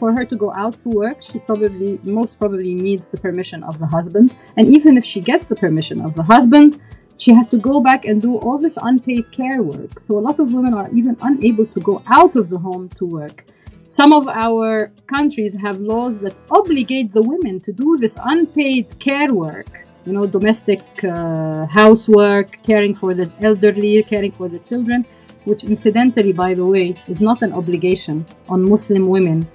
for 0.00 0.12
her 0.12 0.24
to 0.24 0.36
go 0.36 0.50
out 0.54 0.74
to 0.82 0.88
work, 0.88 1.20
she 1.20 1.38
probably, 1.40 2.00
most 2.02 2.38
probably, 2.38 2.74
needs 2.74 3.08
the 3.08 3.18
permission 3.18 3.62
of 3.62 3.78
the 3.78 3.86
husband. 3.86 4.34
And 4.56 4.74
even 4.74 4.96
if 4.96 5.04
she 5.04 5.20
gets 5.20 5.46
the 5.48 5.56
permission 5.56 6.00
of 6.00 6.14
the 6.14 6.22
husband, 6.22 6.80
she 7.18 7.32
has 7.34 7.46
to 7.48 7.58
go 7.58 7.80
back 7.80 8.06
and 8.06 8.20
do 8.22 8.38
all 8.38 8.58
this 8.58 8.78
unpaid 8.80 9.30
care 9.30 9.62
work. 9.62 10.02
So 10.02 10.16
a 10.16 10.22
lot 10.28 10.40
of 10.40 10.54
women 10.54 10.72
are 10.72 10.88
even 10.94 11.16
unable 11.20 11.66
to 11.66 11.80
go 11.80 12.02
out 12.06 12.34
of 12.34 12.48
the 12.48 12.58
home 12.58 12.88
to 12.98 13.04
work. 13.04 13.44
Some 13.90 14.12
of 14.12 14.28
our 14.28 14.92
countries 15.08 15.52
have 15.60 15.80
laws 15.80 16.16
that 16.18 16.36
obligate 16.52 17.12
the 17.12 17.22
women 17.22 17.58
to 17.62 17.72
do 17.72 17.96
this 17.96 18.16
unpaid 18.22 18.86
care 19.00 19.34
work, 19.34 19.84
you 20.04 20.12
know, 20.12 20.26
domestic 20.26 20.80
uh, 21.02 21.66
housework, 21.66 22.62
caring 22.62 22.94
for 22.94 23.14
the 23.14 23.28
elderly, 23.40 24.00
caring 24.04 24.30
for 24.30 24.48
the 24.48 24.60
children, 24.60 25.04
which 25.44 25.64
incidentally, 25.64 26.32
by 26.32 26.54
the 26.54 26.64
way, 26.64 26.94
is 27.08 27.20
not 27.20 27.42
an 27.42 27.52
obligation 27.52 28.24
on 28.48 28.68
Muslim 28.70 29.08
women 29.08 29.48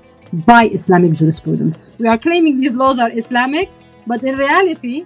by 0.46 0.66
Islamic 0.66 1.14
jurisprudence. 1.14 1.96
We 1.98 2.10
are 2.10 2.18
claiming 2.18 2.60
these 2.60 2.74
laws 2.74 3.00
are 3.00 3.12
Islamic, 3.12 3.70
but 4.06 4.22
in 4.22 4.36
reality, 4.36 5.06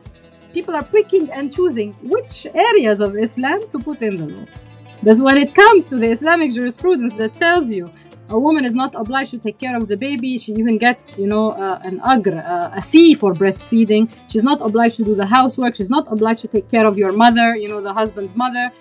people 0.53 0.75
are 0.75 0.83
picking 0.85 1.29
and 1.29 1.53
choosing 1.53 1.93
which 2.01 2.47
areas 2.55 2.99
of 2.99 3.15
Islam 3.15 3.59
to 3.69 3.77
put 3.77 4.01
in 4.01 4.17
the 4.17 4.25
law. 4.25 4.45
That's 5.03 5.21
when 5.21 5.37
it 5.37 5.53
comes 5.53 5.85
to 5.89 5.97
the 5.97 6.09
Islamic 6.09 6.51
jurisprudence 6.51 7.13
that 7.17 7.35
tells 7.35 7.71
you 7.71 7.85
a 8.29 8.39
woman 8.39 8.63
is 8.65 8.73
not 8.73 8.93
obliged 8.95 9.31
to 9.31 9.39
take 9.39 9.57
care 9.57 9.75
of 9.75 9.87
the 9.87 9.97
baby. 9.97 10.37
She 10.37 10.53
even 10.53 10.77
gets, 10.77 11.17
you 11.17 11.27
know, 11.27 11.51
uh, 11.51 11.79
an 11.83 11.99
agr, 11.99 12.37
uh, 12.37 12.79
a 12.79 12.81
fee 12.81 13.13
for 13.15 13.33
breastfeeding. 13.33 14.09
She's 14.29 14.43
not 14.43 14.61
obliged 14.61 14.97
to 14.97 15.03
do 15.03 15.15
the 15.15 15.25
housework. 15.25 15.75
She's 15.75 15.89
not 15.89 16.05
obliged 16.11 16.41
to 16.41 16.47
take 16.47 16.69
care 16.69 16.85
of 16.85 16.97
your 16.97 17.13
mother, 17.13 17.55
you 17.55 17.67
know, 17.67 17.81
the 17.81 17.93
husband's 17.93 18.35
mother. 18.35 18.71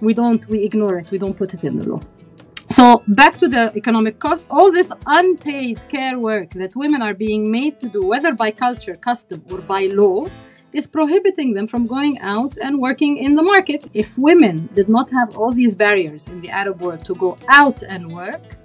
We 0.00 0.14
don't, 0.14 0.44
we 0.48 0.64
ignore 0.64 0.98
it. 0.98 1.10
We 1.10 1.18
don't 1.18 1.36
put 1.36 1.54
it 1.54 1.62
in 1.62 1.78
the 1.78 1.88
law. 1.88 2.00
So 2.70 3.02
back 3.08 3.36
to 3.38 3.48
the 3.48 3.72
economic 3.76 4.18
cost, 4.18 4.46
all 4.50 4.70
this 4.72 4.90
unpaid 5.06 5.80
care 5.88 6.18
work 6.18 6.50
that 6.54 6.74
women 6.74 7.02
are 7.02 7.14
being 7.14 7.50
made 7.50 7.78
to 7.80 7.88
do, 7.88 8.00
whether 8.02 8.32
by 8.32 8.50
culture, 8.52 8.94
custom, 8.94 9.44
or 9.50 9.58
by 9.58 9.86
law, 9.86 10.26
is 10.72 10.86
prohibiting 10.86 11.54
them 11.54 11.66
from 11.66 11.86
going 11.86 12.18
out 12.20 12.56
and 12.62 12.80
working 12.80 13.16
in 13.16 13.34
the 13.34 13.42
market. 13.42 13.88
If 13.94 14.16
women 14.16 14.68
did 14.74 14.88
not 14.88 15.10
have 15.10 15.36
all 15.36 15.52
these 15.52 15.74
barriers 15.74 16.28
in 16.28 16.40
the 16.40 16.50
Arab 16.50 16.80
world 16.80 17.04
to 17.06 17.14
go 17.14 17.36
out 17.48 17.82
and 17.82 18.12
work, 18.12 18.58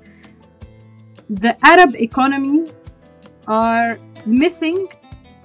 the 1.30 1.58
Arab 1.66 1.96
economies 1.96 2.72
are 3.48 3.98
missing 4.26 4.88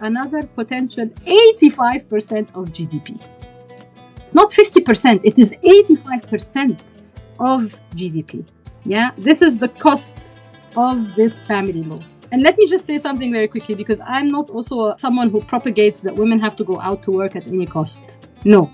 another 0.01 0.43
potential 0.43 1.07
85% 1.27 2.55
of 2.55 2.73
GDP. 2.73 3.21
It's 4.19 4.35
not 4.35 4.51
50%, 4.51 5.21
it 5.25 5.39
is 5.39 5.53
85% 5.65 6.79
of 7.39 7.79
GDP. 7.95 8.47
Yeah, 8.85 9.11
this 9.19 9.43
is 9.43 9.59
the 9.59 9.69
cost 9.69 10.17
of 10.77 11.15
this 11.15 11.35
family 11.47 11.83
law. 11.83 12.01
And 12.33 12.43
let 12.43 12.57
me 12.57 12.67
just 12.69 12.85
say 12.85 12.99
something 12.99 13.33
very 13.33 13.49
quickly 13.49 13.75
because 13.75 14.01
I'm 14.07 14.29
not 14.29 14.51
also 14.51 14.95
someone 14.97 15.31
who 15.31 15.41
propagates 15.41 16.01
that 16.03 16.15
women 16.15 16.39
have 16.39 16.57
to 16.57 16.65
go 16.65 16.81
out 16.81 17.03
to 17.05 17.11
work 17.11 17.35
at 17.35 17.47
any 17.47 17.67
cost. 17.67 18.29
No. 18.45 18.73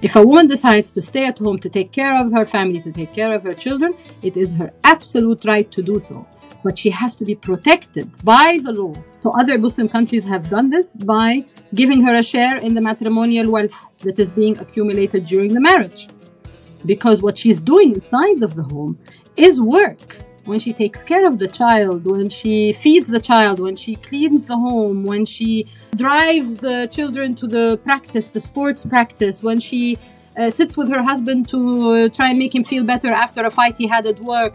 If 0.00 0.14
a 0.14 0.24
woman 0.24 0.46
decides 0.46 0.92
to 0.92 1.00
stay 1.00 1.24
at 1.24 1.38
home 1.38 1.58
to 1.58 1.68
take 1.68 1.90
care 1.90 2.14
of 2.14 2.30
her 2.32 2.44
family, 2.44 2.80
to 2.82 2.92
take 2.92 3.12
care 3.12 3.34
of 3.34 3.42
her 3.42 3.54
children, 3.54 3.94
it 4.22 4.36
is 4.36 4.52
her 4.52 4.72
absolute 4.84 5.44
right 5.44 5.70
to 5.72 5.82
do 5.82 6.00
so. 6.00 6.26
But 6.62 6.76
she 6.76 6.90
has 6.90 7.16
to 7.16 7.24
be 7.24 7.34
protected 7.34 8.06
by 8.24 8.60
the 8.62 8.72
law. 8.72 8.94
So 9.20 9.30
other 9.30 9.58
Muslim 9.58 9.88
countries 9.88 10.24
have 10.24 10.50
done 10.50 10.70
this 10.70 10.94
by 10.94 11.44
giving 11.74 12.04
her 12.04 12.14
a 12.14 12.22
share 12.22 12.58
in 12.58 12.74
the 12.74 12.80
matrimonial 12.80 13.50
wealth 13.50 13.86
that 13.98 14.18
is 14.18 14.30
being 14.30 14.58
accumulated 14.58 15.26
during 15.26 15.54
the 15.54 15.60
marriage. 15.60 16.08
Because 16.84 17.22
what 17.22 17.38
she's 17.38 17.58
doing 17.58 17.94
inside 17.94 18.42
of 18.42 18.54
the 18.54 18.62
home 18.62 18.98
is 19.36 19.60
work 19.60 20.18
when 20.48 20.58
she 20.58 20.72
takes 20.72 21.02
care 21.02 21.26
of 21.26 21.38
the 21.38 21.46
child, 21.46 22.06
when 22.06 22.28
she 22.30 22.72
feeds 22.72 23.08
the 23.08 23.20
child, 23.20 23.60
when 23.60 23.76
she 23.76 23.94
cleans 23.96 24.46
the 24.46 24.56
home, 24.56 25.04
when 25.04 25.26
she 25.26 25.66
drives 25.96 26.56
the 26.56 26.88
children 26.90 27.34
to 27.34 27.46
the 27.46 27.78
practice, 27.84 28.28
the 28.28 28.40
sports 28.40 28.84
practice, 28.84 29.42
when 29.42 29.60
she 29.60 29.98
uh, 30.38 30.50
sits 30.50 30.76
with 30.76 30.88
her 30.88 31.02
husband 31.02 31.48
to 31.50 31.58
uh, 31.90 32.08
try 32.08 32.30
and 32.30 32.38
make 32.38 32.54
him 32.54 32.64
feel 32.64 32.84
better 32.84 33.12
after 33.12 33.44
a 33.44 33.50
fight 33.50 33.76
he 33.76 33.86
had 33.86 34.06
at 34.06 34.18
work. 34.20 34.54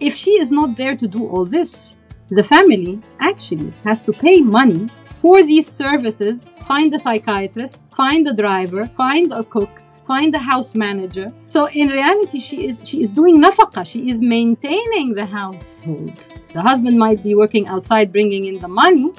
If 0.00 0.16
she 0.16 0.32
is 0.32 0.50
not 0.50 0.76
there 0.76 0.96
to 0.96 1.06
do 1.06 1.26
all 1.26 1.44
this, 1.46 1.94
the 2.30 2.42
family 2.42 3.00
actually 3.20 3.72
has 3.84 4.02
to 4.02 4.12
pay 4.12 4.40
money 4.40 4.88
for 5.22 5.42
these 5.42 5.70
services, 5.70 6.44
find 6.66 6.92
a 6.92 6.98
psychiatrist, 6.98 7.78
find 7.96 8.26
a 8.26 8.34
driver, 8.34 8.86
find 8.88 9.32
a 9.32 9.44
cook, 9.44 9.70
find 10.06 10.34
a 10.34 10.38
house 10.38 10.74
manager. 10.74 11.32
So 11.48 11.66
in 11.68 11.88
reality, 11.88 12.40
she 12.40 12.66
is 12.68 12.78
she 12.84 13.02
is 13.02 13.10
doing 13.10 13.40
nafaqa. 13.42 13.86
She 13.86 14.10
is 14.10 14.20
maintaining 14.20 15.14
the 15.14 15.26
household. 15.26 16.16
The 16.52 16.62
husband 16.62 16.98
might 16.98 17.22
be 17.22 17.34
working 17.34 17.66
outside, 17.68 18.12
bringing 18.12 18.44
in 18.46 18.58
the 18.58 18.68
money. 18.68 19.12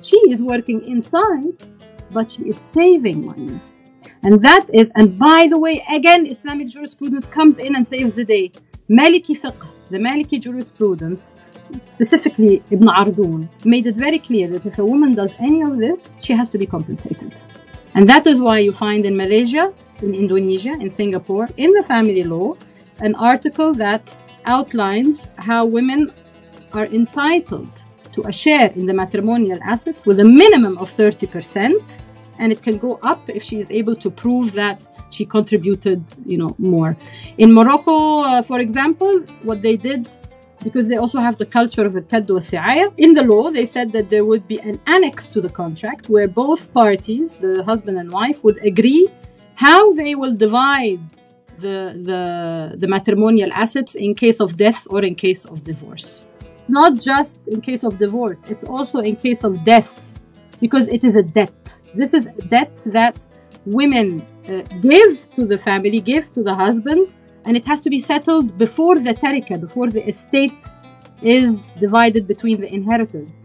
She 0.00 0.16
is 0.30 0.42
working 0.42 0.86
inside, 0.86 1.54
but 2.10 2.30
she 2.30 2.42
is 2.42 2.58
saving 2.58 3.24
money. 3.26 3.60
And 4.24 4.42
that 4.42 4.66
is, 4.72 4.90
and 4.94 5.18
by 5.18 5.48
the 5.48 5.58
way, 5.58 5.84
again, 5.90 6.26
Islamic 6.26 6.68
jurisprudence 6.68 7.26
comes 7.26 7.58
in 7.58 7.74
and 7.76 7.86
saves 7.86 8.14
the 8.14 8.24
day. 8.24 8.52
Maliki 8.90 9.34
fiqh, 9.42 9.66
the 9.90 9.98
Maliki 9.98 10.40
jurisprudence, 10.40 11.34
specifically 11.86 12.62
Ibn 12.70 12.88
Ardoun, 12.88 13.48
made 13.64 13.86
it 13.86 13.96
very 13.96 14.18
clear 14.18 14.48
that 14.48 14.66
if 14.66 14.78
a 14.78 14.84
woman 14.84 15.14
does 15.14 15.32
any 15.38 15.62
of 15.62 15.78
this, 15.78 16.12
she 16.20 16.32
has 16.32 16.48
to 16.50 16.58
be 16.58 16.66
compensated. 16.66 17.34
And 17.94 18.08
that 18.08 18.26
is 18.26 18.40
why 18.40 18.58
you 18.60 18.72
find 18.72 19.04
in 19.04 19.16
Malaysia 19.16 19.72
in 20.02 20.14
Indonesia, 20.14 20.72
in 20.72 20.90
Singapore, 20.90 21.48
in 21.56 21.72
the 21.72 21.82
family 21.82 22.24
law, 22.24 22.56
an 23.00 23.14
article 23.14 23.72
that 23.74 24.16
outlines 24.44 25.26
how 25.36 25.64
women 25.64 26.12
are 26.72 26.86
entitled 26.86 27.82
to 28.14 28.22
a 28.26 28.32
share 28.32 28.70
in 28.72 28.84
the 28.86 28.92
matrimonial 28.94 29.58
assets 29.62 30.04
with 30.04 30.20
a 30.20 30.24
minimum 30.24 30.76
of 30.78 30.90
30%, 30.90 32.00
and 32.38 32.52
it 32.52 32.62
can 32.62 32.76
go 32.76 32.98
up 33.02 33.28
if 33.28 33.42
she 33.42 33.60
is 33.60 33.70
able 33.70 33.96
to 33.96 34.10
prove 34.10 34.52
that 34.52 34.88
she 35.10 35.24
contributed, 35.24 36.02
you 36.26 36.38
know, 36.38 36.54
more. 36.58 36.96
In 37.38 37.52
Morocco, 37.52 38.22
uh, 38.22 38.42
for 38.42 38.60
example, 38.60 39.20
what 39.42 39.62
they 39.62 39.76
did 39.76 40.08
because 40.64 40.88
they 40.88 40.96
also 40.96 41.18
have 41.18 41.36
the 41.36 41.46
culture 41.46 41.84
of 41.86 41.96
al-kadd 41.96 42.28
In 42.96 43.14
the 43.14 43.24
law, 43.24 43.50
they 43.50 43.66
said 43.66 43.90
that 43.92 44.10
there 44.10 44.24
would 44.24 44.46
be 44.46 44.58
an 44.60 44.80
annex 44.86 45.28
to 45.30 45.40
the 45.40 45.48
contract 45.48 46.08
where 46.08 46.28
both 46.28 46.72
parties, 46.72 47.36
the 47.36 47.62
husband 47.64 47.98
and 47.98 48.10
wife, 48.10 48.42
would 48.44 48.58
agree 48.64 49.08
how 49.54 49.92
they 49.92 50.14
will 50.14 50.34
divide 50.34 51.00
the, 51.58 51.78
the, 52.08 52.76
the 52.76 52.88
matrimonial 52.88 53.50
assets 53.52 53.94
in 53.94 54.14
case 54.14 54.40
of 54.40 54.56
death 54.56 54.86
or 54.90 55.02
in 55.02 55.14
case 55.14 55.44
of 55.44 55.64
divorce. 55.64 56.24
Not 56.68 57.00
just 57.00 57.46
in 57.48 57.60
case 57.60 57.84
of 57.84 57.98
divorce, 57.98 58.44
it's 58.44 58.64
also 58.64 58.98
in 59.00 59.16
case 59.16 59.44
of 59.44 59.64
death 59.64 60.12
because 60.60 60.88
it 60.88 61.04
is 61.04 61.16
a 61.16 61.22
debt. 61.22 61.80
This 61.94 62.14
is 62.14 62.26
a 62.26 62.42
debt 62.56 62.72
that 62.86 63.16
women 63.66 64.24
uh, 64.48 64.62
give 64.80 65.30
to 65.30 65.44
the 65.44 65.58
family, 65.58 66.00
give 66.00 66.32
to 66.34 66.42
the 66.42 66.54
husband, 66.54 67.12
and 67.44 67.56
it 67.56 67.66
has 67.66 67.80
to 67.82 67.90
be 67.90 67.98
settled 67.98 68.56
before 68.58 68.96
the 68.98 69.14
tarika, 69.14 69.60
before 69.60 69.90
the 69.90 70.06
estate 70.08 70.52
is 71.22 71.70
divided 71.80 72.26
between 72.26 72.60
the 72.60 72.72
inheritors. 72.72 73.38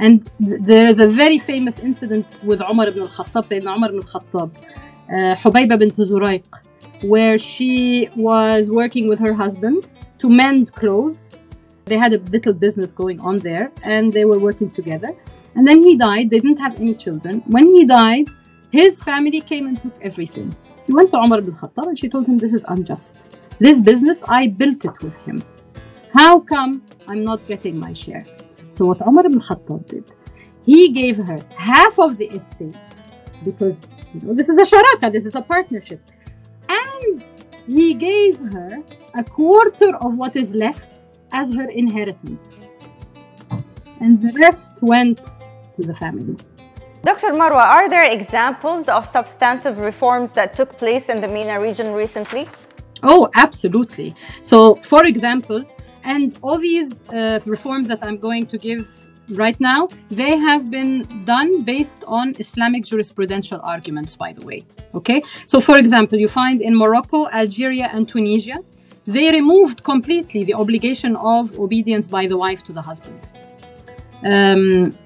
And 0.00 0.30
th- 0.38 0.60
there 0.60 0.86
is 0.86 1.00
a 1.00 1.08
very 1.08 1.38
famous 1.38 1.78
incident 1.78 2.26
with 2.44 2.60
Umar 2.60 2.88
ibn 2.88 3.02
al-Khattab, 3.02 3.48
Sayyidina 3.48 3.76
Umar 3.76 3.90
ibn 3.90 4.02
al-Khattab, 4.02 4.50
uh, 4.56 5.34
Hubayba 5.42 5.78
bint 5.78 5.96
Zuraiq, 5.96 6.44
where 7.02 7.38
she 7.38 8.08
was 8.16 8.70
working 8.70 9.08
with 9.08 9.18
her 9.18 9.32
husband 9.32 9.88
to 10.18 10.28
mend 10.28 10.72
clothes. 10.74 11.38
They 11.86 11.96
had 11.96 12.12
a 12.12 12.18
little 12.18 12.52
business 12.52 12.92
going 12.92 13.18
on 13.20 13.38
there 13.38 13.72
and 13.82 14.12
they 14.12 14.24
were 14.24 14.38
working 14.38 14.70
together. 14.70 15.12
And 15.54 15.66
then 15.66 15.82
he 15.82 15.96
died. 15.96 16.30
They 16.30 16.38
didn't 16.38 16.58
have 16.58 16.76
any 16.76 16.94
children. 16.94 17.42
When 17.46 17.66
he 17.66 17.84
died, 17.84 18.28
his 18.70 19.02
family 19.02 19.40
came 19.40 19.66
and 19.66 19.80
took 19.80 19.94
everything. 20.02 20.54
She 20.86 20.92
went 20.92 21.10
to 21.12 21.18
Umar 21.18 21.38
ibn 21.38 21.54
Khattab 21.54 21.86
and 21.88 21.98
she 21.98 22.08
told 22.08 22.26
him, 22.26 22.38
This 22.38 22.52
is 22.52 22.64
unjust. 22.68 23.16
This 23.58 23.80
business, 23.80 24.22
I 24.28 24.48
built 24.48 24.84
it 24.84 25.02
with 25.02 25.16
him. 25.22 25.42
How 26.12 26.38
come 26.40 26.84
I'm 27.06 27.24
not 27.24 27.46
getting 27.46 27.78
my 27.78 27.92
share? 27.92 28.24
So, 28.70 28.86
what 28.86 29.00
Umar 29.06 29.26
ibn 29.26 29.40
Khattab 29.40 29.86
did, 29.86 30.04
he 30.64 30.92
gave 30.92 31.16
her 31.16 31.38
half 31.56 31.98
of 31.98 32.18
the 32.18 32.26
estate 32.26 32.76
because 33.44 33.94
you 34.12 34.20
know 34.20 34.34
this 34.34 34.48
is 34.48 34.58
a 34.58 34.64
sharaka, 34.64 35.12
this 35.12 35.24
is 35.24 35.34
a 35.34 35.42
partnership. 35.42 36.02
And 36.68 37.24
he 37.66 37.94
gave 37.94 38.38
her 38.38 38.82
a 39.14 39.24
quarter 39.24 39.96
of 39.96 40.16
what 40.16 40.36
is 40.36 40.52
left 40.52 40.90
as 41.32 41.54
her 41.54 41.68
inheritance. 41.70 42.70
And 44.00 44.20
the 44.20 44.32
rest 44.38 44.72
went 44.80 45.18
to 45.76 45.86
the 45.86 45.94
family. 45.94 46.36
Dr. 47.04 47.32
Marwa, 47.32 47.64
are 47.64 47.88
there 47.88 48.12
examples 48.12 48.88
of 48.88 49.06
substantive 49.06 49.78
reforms 49.78 50.32
that 50.32 50.56
took 50.56 50.76
place 50.76 51.08
in 51.08 51.20
the 51.20 51.28
MENA 51.28 51.60
region 51.60 51.92
recently? 51.92 52.48
Oh, 53.02 53.30
absolutely. 53.34 54.14
So, 54.42 54.74
for 54.74 55.06
example, 55.06 55.64
and 56.02 56.36
all 56.42 56.58
these 56.58 57.02
uh, 57.10 57.38
reforms 57.46 57.86
that 57.88 58.00
I'm 58.02 58.18
going 58.18 58.46
to 58.46 58.58
give 58.58 59.08
right 59.30 59.58
now, 59.60 59.88
they 60.10 60.36
have 60.36 60.70
been 60.70 61.06
done 61.24 61.62
based 61.62 62.02
on 62.06 62.34
Islamic 62.38 62.84
jurisprudential 62.84 63.60
arguments, 63.62 64.16
by 64.16 64.32
the 64.32 64.44
way. 64.44 64.64
Okay? 64.94 65.22
So, 65.46 65.60
for 65.60 65.76
example, 65.78 66.18
you 66.18 66.28
find 66.28 66.60
in 66.60 66.76
Morocco, 66.76 67.28
Algeria, 67.28 67.90
and 67.92 68.08
Tunisia, 68.08 68.58
they 69.06 69.30
removed 69.30 69.84
completely 69.84 70.44
the 70.44 70.54
obligation 70.54 71.14
of 71.16 71.58
obedience 71.58 72.08
by 72.08 72.26
the 72.26 72.36
wife 72.36 72.64
to 72.64 72.72
the 72.72 72.82
husband. 72.82 73.30
Um, 74.24 74.96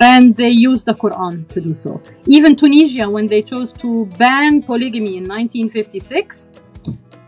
and 0.00 0.34
they 0.34 0.48
used 0.48 0.86
the 0.86 0.94
Quran 0.94 1.46
to 1.48 1.60
do 1.60 1.74
so. 1.74 2.00
Even 2.26 2.56
Tunisia, 2.56 3.08
when 3.08 3.26
they 3.26 3.42
chose 3.42 3.72
to 3.74 4.06
ban 4.18 4.62
polygamy 4.62 5.18
in 5.18 5.28
1956, 5.28 6.54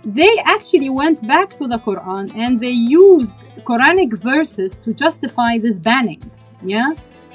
they 0.04 0.38
actually 0.44 0.90
went 0.90 1.24
back 1.28 1.56
to 1.58 1.68
the 1.68 1.76
Quran 1.76 2.34
and 2.34 2.58
they 2.58 2.70
used 2.70 3.36
Quranic 3.64 4.14
verses 4.14 4.78
to 4.80 4.92
justify 4.92 5.58
this 5.58 5.78
banning. 5.78 6.22
Yeah. 6.62 6.92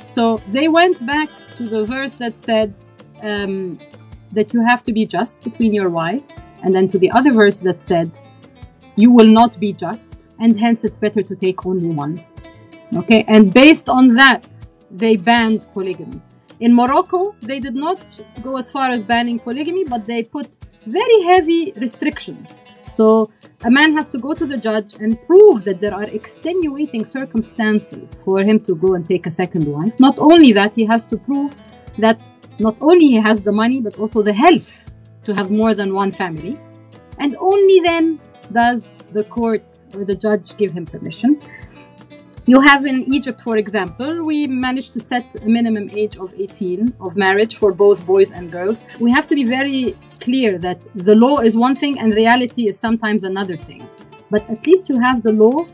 So 0.09 0.41
they 0.51 0.67
went 0.67 1.05
back 1.05 1.29
to 1.57 1.63
the 1.63 1.85
verse 1.85 2.13
that 2.13 2.37
said 2.39 2.73
um, 3.21 3.79
that 4.31 4.53
you 4.53 4.65
have 4.65 4.83
to 4.85 4.93
be 4.93 5.05
just 5.05 5.41
between 5.43 5.73
your 5.73 5.89
wives, 5.89 6.41
and 6.63 6.73
then 6.73 6.87
to 6.89 6.97
the 6.97 7.11
other 7.11 7.31
verse 7.31 7.59
that 7.59 7.81
said 7.81 8.11
you 8.95 9.11
will 9.11 9.27
not 9.27 9.59
be 9.59 9.71
just, 9.73 10.31
and 10.39 10.59
hence 10.59 10.83
it's 10.83 10.97
better 10.97 11.21
to 11.21 11.35
take 11.35 11.65
only 11.65 11.93
one. 11.95 12.23
Okay. 12.95 13.23
And 13.27 13.53
based 13.53 13.89
on 13.89 14.15
that, 14.15 14.66
they 14.91 15.15
banned 15.15 15.67
polygamy. 15.73 16.21
In 16.59 16.73
Morocco, 16.73 17.35
they 17.41 17.59
did 17.59 17.75
not 17.75 18.03
go 18.41 18.57
as 18.57 18.71
far 18.71 18.89
as 18.89 19.03
banning 19.03 19.39
polygamy, 19.39 19.83
but 19.83 20.05
they 20.05 20.23
put 20.23 20.47
very 20.85 21.21
heavy 21.21 21.73
restrictions. 21.75 22.53
So 22.93 23.29
a 23.63 23.69
man 23.69 23.95
has 23.95 24.07
to 24.09 24.17
go 24.17 24.33
to 24.33 24.45
the 24.45 24.57
judge 24.57 24.95
and 24.95 25.21
prove 25.27 25.63
that 25.65 25.79
there 25.79 25.93
are 25.93 26.05
extenuating 26.05 27.05
circumstances 27.05 28.17
for 28.23 28.41
him 28.41 28.59
to 28.61 28.75
go 28.75 28.95
and 28.95 29.07
take 29.07 29.27
a 29.27 29.31
second 29.31 29.65
wife. 29.65 29.99
Not 29.99 30.17
only 30.17 30.51
that, 30.53 30.73
he 30.73 30.85
has 30.85 31.05
to 31.07 31.17
prove 31.17 31.55
that 31.99 32.19
not 32.59 32.75
only 32.81 33.07
he 33.07 33.15
has 33.15 33.41
the 33.41 33.51
money, 33.51 33.81
but 33.81 33.99
also 33.99 34.23
the 34.23 34.33
health 34.33 34.71
to 35.25 35.33
have 35.35 35.51
more 35.51 35.75
than 35.75 35.93
one 35.93 36.11
family. 36.11 36.57
And 37.19 37.35
only 37.39 37.81
then 37.81 38.19
does 38.51 38.93
the 39.11 39.23
court 39.25 39.65
or 39.93 40.05
the 40.05 40.15
judge 40.15 40.55
give 40.57 40.71
him 40.71 40.85
permission. 40.85 41.39
You 42.49 42.61
have 42.61 42.85
in 42.85 43.13
Egypt, 43.13 43.41
for 43.41 43.57
example, 43.57 44.23
we 44.23 44.47
managed 44.47 44.93
to 44.93 45.01
set 45.01 45.25
a 45.43 45.49
minimum 45.49 45.89
age 45.89 46.15
of 46.15 46.33
18 46.33 46.93
of 47.01 47.17
marriage 47.17 47.57
for 47.57 47.73
both 47.73 48.05
boys 48.05 48.31
and 48.31 48.49
girls. 48.49 48.81
We 49.01 49.11
have 49.11 49.27
to 49.27 49.35
be 49.35 49.43
very 49.43 49.97
clear 50.21 50.57
that 50.59 50.79
the 50.95 51.13
law 51.13 51.39
is 51.39 51.57
one 51.57 51.75
thing 51.75 51.99
and 51.99 52.13
reality 52.13 52.69
is 52.69 52.79
sometimes 52.79 53.25
another 53.25 53.57
thing. 53.57 53.85
But 54.31 54.49
at 54.49 54.65
least 54.65 54.87
you 54.87 54.97
have 54.97 55.23
the 55.23 55.33
law 55.33 55.67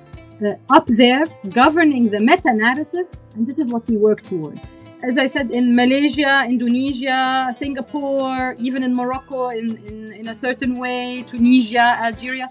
uh, 0.44 0.56
up 0.72 0.88
there 0.88 1.26
governing 1.52 2.10
the 2.10 2.20
meta 2.20 2.52
narrative, 2.52 3.06
and 3.36 3.46
this 3.46 3.60
is 3.60 3.72
what 3.72 3.88
we 3.88 3.98
work 3.98 4.24
towards. 4.24 4.80
As 5.04 5.20
I 5.20 5.28
said, 5.28 5.52
in 5.52 5.76
Malaysia, 5.76 6.44
Indonesia, 6.50 7.54
Singapore, 7.56 8.56
even 8.58 8.82
in 8.82 8.96
Morocco, 8.96 9.50
in, 9.50 9.78
in, 9.86 10.12
in 10.14 10.28
a 10.28 10.34
certain 10.34 10.80
way, 10.80 11.22
Tunisia, 11.22 12.00
Algeria, 12.02 12.50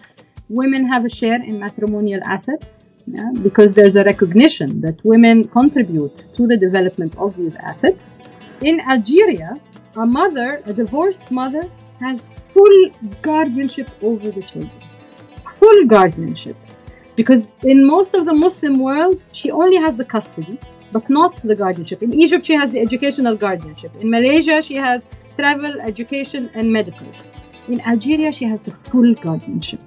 women 0.48 0.86
have 0.86 1.04
a 1.04 1.08
share 1.08 1.42
in 1.42 1.58
matrimonial 1.58 2.20
assets 2.22 2.91
yeah, 3.06 3.30
because 3.42 3.74
there's 3.74 3.96
a 3.96 4.04
recognition 4.04 4.80
that 4.80 5.04
women 5.04 5.48
contribute 5.48 6.24
to 6.36 6.46
the 6.46 6.56
development 6.56 7.16
of 7.16 7.36
these 7.36 7.56
assets. 7.56 8.18
In 8.60 8.80
Algeria, 8.80 9.54
a 9.96 10.06
mother, 10.06 10.62
a 10.66 10.72
divorced 10.72 11.30
mother, 11.30 11.68
has 12.00 12.52
full 12.52 12.90
guardianship 13.20 13.90
over 14.02 14.30
the 14.30 14.42
children. 14.42 14.70
Full 15.46 15.86
guardianship. 15.86 16.56
Because 17.16 17.48
in 17.62 17.86
most 17.86 18.14
of 18.14 18.24
the 18.24 18.32
Muslim 18.32 18.78
world, 18.80 19.20
she 19.32 19.50
only 19.50 19.76
has 19.76 19.96
the 19.96 20.04
custody, 20.04 20.58
but 20.92 21.08
not 21.10 21.36
the 21.36 21.56
guardianship. 21.56 22.02
In 22.02 22.14
Egypt, 22.14 22.46
she 22.46 22.54
has 22.54 22.70
the 22.70 22.80
educational 22.80 23.36
guardianship. 23.36 23.94
In 23.96 24.10
Malaysia, 24.10 24.62
she 24.62 24.76
has 24.76 25.04
travel, 25.36 25.80
education, 25.80 26.50
and 26.54 26.72
medical. 26.72 27.06
In 27.68 27.80
Algeria, 27.82 28.32
she 28.32 28.44
has 28.44 28.62
the 28.62 28.70
full 28.70 29.14
guardianship. 29.14 29.80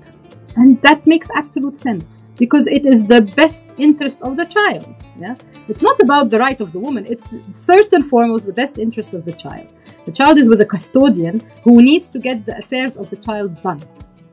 And 0.58 0.82
that 0.84 1.06
makes 1.06 1.30
absolute 1.36 1.78
sense 1.78 2.30
because 2.38 2.68
it 2.68 2.86
is 2.86 3.06
the 3.06 3.22
best 3.22 3.66
interest 3.78 4.22
of 4.22 4.38
the 4.38 4.46
child. 4.46 4.88
Yeah, 5.20 5.36
it's 5.68 5.82
not 5.82 6.00
about 6.00 6.30
the 6.30 6.40
right 6.40 6.60
of 6.62 6.72
the 6.72 6.80
woman. 6.80 7.06
It's 7.08 7.28
first 7.66 7.92
and 7.94 8.06
foremost 8.06 8.46
the 8.46 8.54
best 8.54 8.78
interest 8.78 9.14
of 9.14 9.26
the 9.26 9.34
child. 9.34 9.68
The 10.06 10.12
child 10.12 10.38
is 10.38 10.48
with 10.48 10.62
a 10.62 10.66
custodian 10.66 11.42
who 11.64 11.82
needs 11.82 12.08
to 12.10 12.20
get 12.20 12.46
the 12.46 12.58
affairs 12.58 12.96
of 12.96 13.10
the 13.10 13.18
child 13.18 13.62
done. 13.62 13.82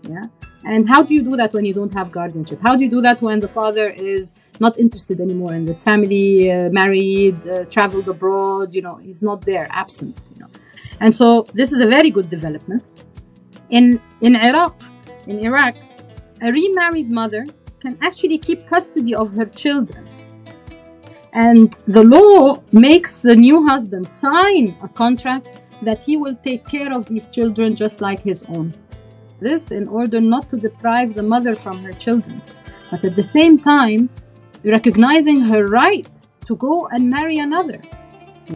Yeah, 0.08 0.26
and 0.64 0.88
how 0.88 1.02
do 1.02 1.14
you 1.14 1.22
do 1.22 1.36
that 1.36 1.52
when 1.52 1.64
you 1.64 1.74
don't 1.74 1.92
have 1.94 2.12
guardianship? 2.12 2.60
How 2.62 2.76
do 2.76 2.84
you 2.84 2.90
do 2.90 3.00
that 3.00 3.20
when 3.20 3.40
the 3.40 3.48
father 3.48 3.90
is 3.90 4.34
not 4.60 4.78
interested 4.78 5.20
anymore 5.20 5.54
in 5.54 5.64
this 5.64 5.82
family, 5.82 6.52
uh, 6.52 6.70
married, 6.70 7.36
uh, 7.48 7.64
traveled 7.64 8.08
abroad? 8.08 8.74
You 8.74 8.82
know, 8.82 8.96
he's 8.96 9.22
not 9.22 9.44
there, 9.44 9.66
absent. 9.70 10.30
You 10.34 10.42
know, 10.42 10.50
and 11.00 11.12
so 11.12 11.46
this 11.52 11.72
is 11.72 11.80
a 11.80 11.86
very 11.86 12.10
good 12.10 12.28
development. 12.30 12.90
In 13.70 14.00
in 14.20 14.36
Iraq, 14.36 14.74
in 15.26 15.40
Iraq, 15.40 15.74
a 16.42 16.50
remarried 16.50 17.10
mother 17.10 17.44
can 17.80 17.96
actually 18.00 18.38
keep 18.38 18.66
custody 18.66 19.14
of 19.14 19.32
her 19.34 19.46
children. 19.46 20.08
And 21.32 21.76
the 21.86 22.04
law 22.04 22.62
makes 22.72 23.18
the 23.18 23.34
new 23.34 23.64
husband 23.66 24.12
sign 24.12 24.76
a 24.82 24.88
contract 24.88 25.62
that 25.82 26.02
he 26.02 26.16
will 26.16 26.36
take 26.44 26.66
care 26.66 26.92
of 26.92 27.06
these 27.06 27.30
children 27.30 27.74
just 27.74 28.00
like 28.00 28.20
his 28.20 28.42
own. 28.48 28.74
This 29.40 29.70
in 29.70 29.88
order 29.88 30.20
not 30.20 30.50
to 30.50 30.56
deprive 30.56 31.14
the 31.14 31.22
mother 31.22 31.54
from 31.54 31.82
her 31.82 31.92
children, 31.92 32.42
but 32.90 33.04
at 33.04 33.16
the 33.16 33.22
same 33.22 33.58
time, 33.58 34.10
recognizing 34.64 35.40
her 35.40 35.66
right 35.66 36.10
to 36.46 36.54
go 36.56 36.86
and 36.88 37.08
marry 37.08 37.38
another. 37.38 37.80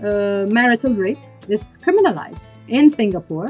Uh, 0.03 0.46
marital 0.51 0.94
rape 0.94 1.18
is 1.49 1.79
criminalized 1.83 2.44
in 2.68 2.90
Singapore 2.90 3.49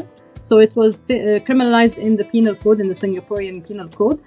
so 0.49 0.59
it 0.67 0.73
was 0.77 0.95
uh, 1.11 1.17
criminalized 1.47 1.99
in 1.99 2.17
the 2.17 2.25
penal 2.25 2.55
code, 2.55 2.81
in 2.81 2.89
the 2.89 2.95
Singaporean 2.95 3.67
penal 3.67 3.89
code, 3.89 4.19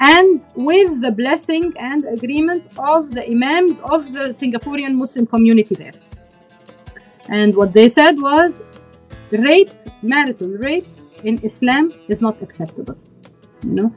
and 0.00 0.46
with 0.54 1.00
the 1.00 1.12
blessing 1.12 1.72
and 1.78 2.04
agreement 2.18 2.62
of 2.92 3.00
the 3.16 3.24
imams 3.34 3.80
of 3.94 4.12
the 4.12 4.24
Singaporean 4.40 4.92
Muslim 5.02 5.26
community 5.26 5.74
there. 5.74 5.98
And 7.28 7.56
what 7.56 7.72
they 7.72 7.88
said 7.88 8.14
was 8.20 8.60
rape, 9.30 9.70
marital 10.02 10.48
rape 10.48 10.86
in 11.24 11.34
Islam 11.42 11.92
is 12.08 12.20
not 12.20 12.42
acceptable. 12.42 12.98
You 13.64 13.74
know? 13.78 13.94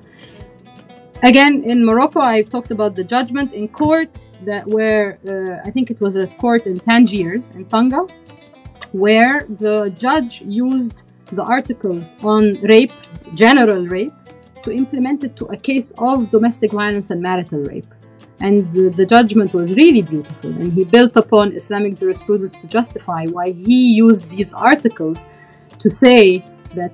Again, 1.24 1.64
in 1.66 1.84
Morocco, 1.84 2.22
I 2.22 2.44
talked 2.44 2.72
about 2.72 2.96
the 2.96 3.04
judgment 3.04 3.54
in 3.54 3.68
court 3.68 4.14
that 4.46 4.66
where 4.68 5.18
uh, 5.28 5.68
I 5.68 5.72
think 5.72 5.90
it 5.90 6.00
was 6.00 6.16
a 6.16 6.28
court 6.44 6.68
in 6.68 6.80
Tangiers 6.80 7.50
in 7.52 7.66
Tanga, 7.66 8.02
where 8.92 9.46
the 9.50 9.94
judge 9.98 10.42
used 10.42 11.04
the 11.28 11.44
articles 11.44 12.14
on 12.24 12.54
rape, 12.62 12.92
general 13.34 13.88
rape, 13.88 14.14
to 14.64 14.72
implement 14.72 15.24
it 15.24 15.36
to 15.38 15.46
a 15.46 15.58
case 15.58 15.94
of 15.98 16.32
domestic 16.32 16.72
violence 16.72 17.10
and 17.12 17.22
marital 17.22 17.60
rape. 17.60 17.88
And 18.42 18.74
the, 18.74 18.90
the, 18.90 19.06
judgment 19.06 19.54
was 19.54 19.74
really 19.74 20.02
beautiful, 20.02 20.52
and 20.52 20.74
he 20.74 20.84
built 20.84 21.16
upon 21.16 21.54
Islamic 21.54 21.96
jurisprudence 21.96 22.58
to 22.58 22.68
justify 22.68 23.26
why 23.26 23.52
he 23.52 23.94
used 23.94 24.30
these 24.30 24.52
articles 24.54 25.28
to 25.80 25.90
say 25.90 26.40
that 26.72 26.92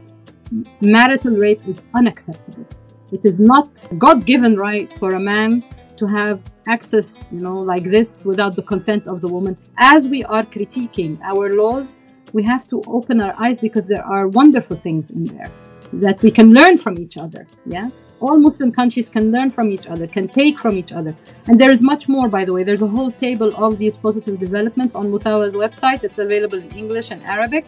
marital 0.81 1.35
rape 1.37 1.67
is 1.67 1.81
unacceptable. 1.95 2.65
It 3.11 3.25
is 3.25 3.39
not 3.39 3.69
a 3.91 3.95
God 3.95 4.25
given 4.25 4.55
right 4.55 4.91
for 4.93 5.15
a 5.15 5.19
man 5.19 5.63
to 5.97 6.05
have 6.07 6.41
access, 6.67 7.29
you 7.31 7.39
know, 7.39 7.57
like 7.57 7.83
this 7.83 8.23
without 8.25 8.55
the 8.55 8.63
consent 8.63 9.07
of 9.07 9.21
the 9.21 9.27
woman. 9.27 9.57
As 9.77 10.07
we 10.07 10.23
are 10.25 10.43
critiquing 10.43 11.19
our 11.21 11.55
laws, 11.55 11.93
we 12.33 12.43
have 12.43 12.67
to 12.69 12.81
open 12.87 13.21
our 13.21 13.35
eyes 13.37 13.59
because 13.59 13.85
there 13.87 14.05
are 14.05 14.27
wonderful 14.27 14.77
things 14.77 15.09
in 15.09 15.23
there 15.25 15.51
that 15.93 16.21
we 16.21 16.31
can 16.31 16.51
learn 16.51 16.77
from 16.77 16.99
each 16.99 17.17
other. 17.17 17.47
Yeah. 17.65 17.89
All 18.19 18.39
Muslim 18.39 18.71
countries 18.71 19.09
can 19.09 19.31
learn 19.31 19.49
from 19.49 19.71
each 19.71 19.87
other, 19.87 20.05
can 20.05 20.27
take 20.27 20.59
from 20.59 20.77
each 20.77 20.91
other. 20.91 21.15
And 21.47 21.59
there 21.59 21.71
is 21.71 21.81
much 21.81 22.07
more, 22.07 22.29
by 22.29 22.45
the 22.45 22.53
way. 22.53 22.63
There's 22.63 22.83
a 22.83 22.87
whole 22.87 23.11
table 23.11 23.53
of 23.55 23.79
these 23.79 23.97
positive 23.97 24.39
developments 24.39 24.93
on 24.93 25.11
Musawah's 25.11 25.55
website. 25.55 26.03
It's 26.03 26.19
available 26.19 26.59
in 26.59 26.69
English 26.71 27.09
and 27.11 27.23
Arabic 27.23 27.65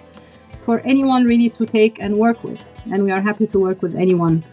for 0.61 0.79
anyone 0.81 1.25
really 1.25 1.49
to 1.49 1.65
take 1.65 1.99
and 1.99 2.15
work 2.15 2.43
with. 2.43 2.63
And 2.91 3.03
we 3.03 3.11
are 3.11 3.21
happy 3.21 3.47
to 3.47 3.59
work 3.59 3.81
with 3.81 3.95
anyone 3.95 4.43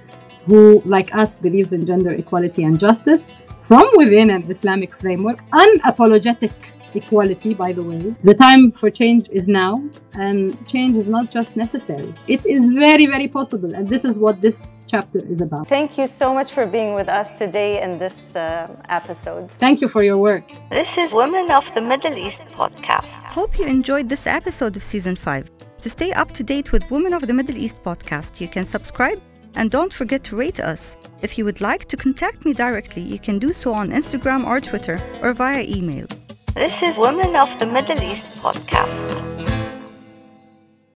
who, 0.47 0.81
like 0.87 1.15
us, 1.15 1.39
believes 1.39 1.73
in 1.75 1.87
gender 1.87 2.13
equality 2.15 2.65
and 2.65 2.79
justice 2.79 3.35
from 3.63 3.87
within 3.95 4.31
an 4.31 4.51
Islamic 4.51 4.97
framework, 4.97 5.45
unapologetic 5.51 6.53
equality, 6.95 7.55
by 7.55 7.73
the 7.73 7.83
way. 7.83 8.15
The 8.23 8.35
time 8.35 8.73
for 8.73 8.91
change 8.91 9.29
is 9.31 9.49
now, 9.49 9.83
and 10.15 10.41
change 10.67 10.97
is 10.97 11.07
not 11.07 11.31
just 11.31 11.57
necessary. 11.57 12.13
It 12.29 12.45
is 12.47 12.67
very, 12.67 13.07
very 13.07 13.29
possible, 13.29 13.75
and 13.75 13.87
this 13.87 14.05
is 14.05 14.19
what 14.19 14.41
this 14.41 14.75
chapter 14.87 15.21
is 15.25 15.41
about. 15.41 15.69
Thank 15.69 15.99
you 15.99 16.07
so 16.07 16.35
much 16.35 16.53
for 16.53 16.67
being 16.67 16.95
with 16.95 17.09
us 17.09 17.39
today 17.39 17.83
in 17.83 17.99
this 17.99 18.37
uh, 18.37 18.75
episode. 18.89 19.51
Thank 19.53 19.81
you 19.81 19.89
for 19.89 20.03
your 20.03 20.19
work. 20.19 20.51
This 20.71 20.89
is 20.97 21.13
Women 21.13 21.51
of 21.51 21.65
the 21.75 21.81
Middle 21.81 22.17
East 22.17 22.39
podcast. 22.51 23.07
Hope 23.39 23.59
you 23.59 23.67
enjoyed 23.67 24.09
this 24.09 24.27
episode 24.27 24.77
of 24.77 24.83
season 24.83 25.17
5. 25.17 25.51
To 25.81 25.89
stay 25.89 26.13
up 26.13 26.33
to 26.33 26.43
date 26.43 26.73
with 26.73 26.91
Women 26.91 27.15
of 27.15 27.27
the 27.27 27.33
Middle 27.33 27.57
East 27.57 27.83
podcast, 27.83 28.41
you 28.41 28.49
can 28.49 28.65
subscribe 28.65 29.21
and 29.55 29.71
don't 29.71 29.93
forget 29.93 30.23
to 30.25 30.37
rate 30.37 30.61
us. 30.61 30.97
If 31.23 31.39
you 31.39 31.45
would 31.45 31.61
like 31.61 31.87
to 31.87 31.97
contact 31.97 32.45
me 32.45 32.53
directly, 32.53 33.03
you 33.03 33.19
can 33.19 33.39
do 33.39 33.53
so 33.53 33.73
on 33.73 33.91
Instagram 33.91 34.47
or 34.47 34.61
Twitter 34.61 35.01
or 35.23 35.33
via 35.33 35.65
email. 35.67 36.07
This 36.55 36.73
is 36.83 36.97
Women 36.97 37.37
of 37.37 37.49
the 37.61 37.67
Middle 37.67 38.03
East 38.03 38.43
podcast. 38.43 39.60